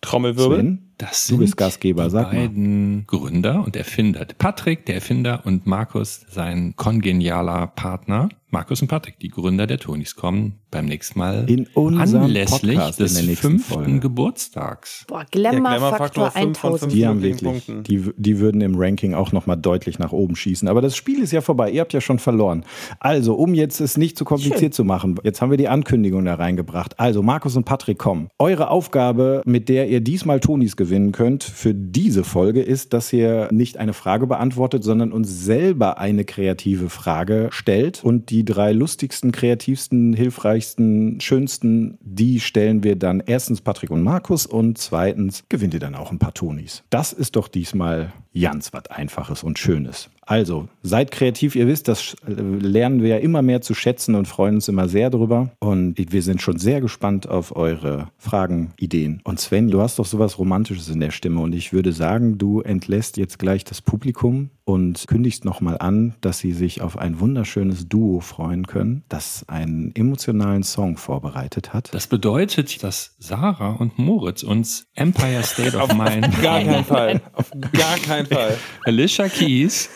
[0.02, 0.58] Trommelwirbel.
[0.58, 2.42] Sven, Das Du sind bist Gastgeber, die sag mal.
[2.42, 4.26] beiden Gründer und Erfinder.
[4.38, 8.28] Patrick, der Erfinder, und Markus, sein kongenialer Partner.
[8.52, 13.00] Markus und Patrick, die Gründer der Tonis, kommen beim nächsten Mal In unserem anlässlich Podcast
[13.00, 14.00] in des fünften Folge.
[14.00, 15.06] Geburtstags.
[15.08, 16.92] Boah, Glamour-Faktor Glamour-Faktor fünf von 1000.
[16.92, 17.84] Die haben wirklich, Punkten.
[17.84, 20.68] die, die würden im Ranking auch nochmal deutlich nach oben schießen.
[20.68, 21.70] Aber das Spiel ist ja vorbei.
[21.70, 22.66] Ihr habt ja schon verloren.
[23.00, 26.34] Also, um jetzt es nicht zu kompliziert zu machen, jetzt haben wir die Ankündigung da
[26.34, 27.00] reingebracht.
[27.00, 28.30] Also, Markus und Patrick kommen.
[28.40, 33.48] Eure Aufgabe, mit der ihr diesmal Tonis gewinnen könnt für diese Folge, ist, dass ihr
[33.52, 38.04] nicht eine Frage beantwortet, sondern uns selber eine kreative Frage stellt.
[38.04, 44.48] Und die drei lustigsten, kreativsten, hilfreichsten, schönsten, die stellen wir dann erstens Patrick und Markus
[44.48, 46.84] und zweitens gewinnt ihr dann auch ein paar Tonis.
[46.90, 50.10] Das ist doch diesmal ganz was Einfaches und Schönes.
[50.30, 54.56] Also, seid kreativ, ihr wisst, das lernen wir ja immer mehr zu schätzen und freuen
[54.56, 55.50] uns immer sehr drüber.
[55.58, 59.22] Und wir sind schon sehr gespannt auf eure Fragen, Ideen.
[59.24, 62.62] Und Sven, du hast doch sowas Romantisches in der Stimme und ich würde sagen, du
[62.62, 67.90] entlässt jetzt gleich das Publikum und kündigst nochmal an, dass sie sich auf ein wunderschönes
[67.90, 71.92] Duo freuen können, das einen emotionalen Song vorbereitet hat.
[71.92, 77.22] Das bedeutet, dass Sarah und Moritz uns Empire State of Mind, Gar keinen Fall.
[77.34, 78.58] Auf gar keinen Fall.
[78.86, 79.90] Alicia Keys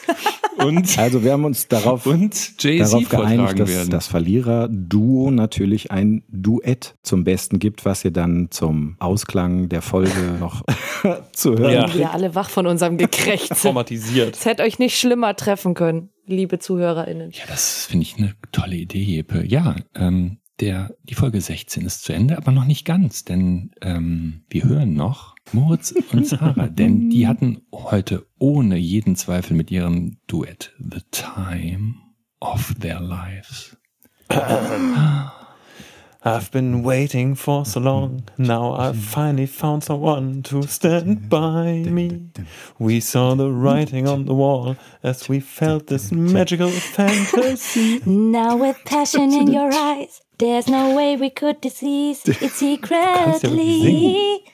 [0.57, 3.89] und, Also wir haben uns darauf, und darauf geeinigt, dass werden.
[3.89, 10.11] das Verlierer-Duo natürlich ein Duett zum Besten gibt, was ihr dann zum Ausklang der Folge
[10.39, 10.63] noch
[11.33, 11.93] zu hören Ja.
[11.93, 13.53] Wir alle wach von unserem Gekrächze.
[13.61, 14.35] Traumatisiert.
[14.35, 17.31] Es hätte euch nicht schlimmer treffen können, liebe ZuhörerInnen.
[17.31, 19.45] Ja, das finde ich eine tolle Idee, Jeppe.
[19.45, 24.43] Ja, ähm, der, die Folge 16 ist zu Ende, aber noch nicht ganz, denn ähm,
[24.49, 30.17] wir hören noch Moritz und Sarah, denn die hatten heute ohne jeden Zweifel mit ihrem
[30.27, 31.95] Duett The Time
[32.39, 33.77] of Their Lives.
[36.25, 38.23] I've been waiting for so long.
[38.37, 42.29] Now I've finally found someone to stand by me.
[42.79, 48.01] We saw the writing on the wall as we felt this magical fantasy.
[48.05, 54.45] Now with passion in your eyes, there's no way we could disease it secretly.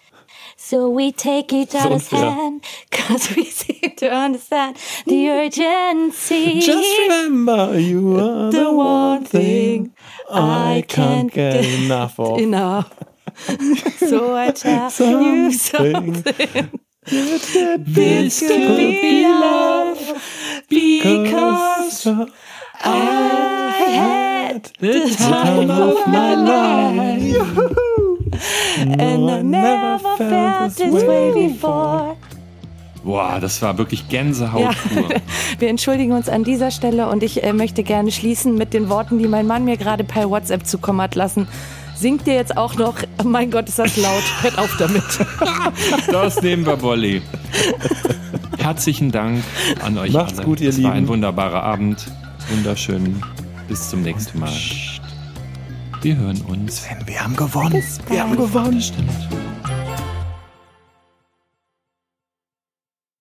[0.70, 2.32] So we take each other's unfair.
[2.32, 6.62] hand, cause we seem to understand the urgency.
[6.62, 9.96] Just remember, you are the one thing
[10.30, 12.38] I can't get enough of.
[12.50, 12.94] Enough.
[13.98, 14.92] So I tell
[15.24, 16.22] you something.
[17.04, 19.98] This could be love
[20.70, 22.06] because
[22.76, 28.06] I had The time of my life.
[28.82, 32.16] And I never felt this way before.
[33.04, 34.72] Boah, das war wirklich Gänsehaut Ja.
[35.60, 39.20] Wir entschuldigen uns an dieser Stelle und ich äh, möchte gerne schließen mit den Worten,
[39.20, 41.48] die mein Mann mir gerade per WhatsApp zukommen hat lassen.
[41.96, 42.96] Singt ihr jetzt auch noch?
[43.24, 44.24] Oh mein Gott, ist das laut.
[44.42, 45.04] Hört auf damit.
[46.12, 47.22] Das nehmen wir, Bolli.
[48.58, 49.44] Herzlichen Dank
[49.84, 50.46] an euch Macht's alle.
[50.46, 51.08] gut, ihr es war ein Lieben.
[51.08, 52.06] wunderbarer Abend.
[52.50, 53.22] Wunderschön.
[53.68, 54.52] Bis zum nächsten Mal.
[56.02, 56.84] Wir hören uns.
[57.06, 57.84] Wir haben gewonnen.
[58.08, 58.82] Wir haben gewonnen.
[58.82, 59.12] Stimmt.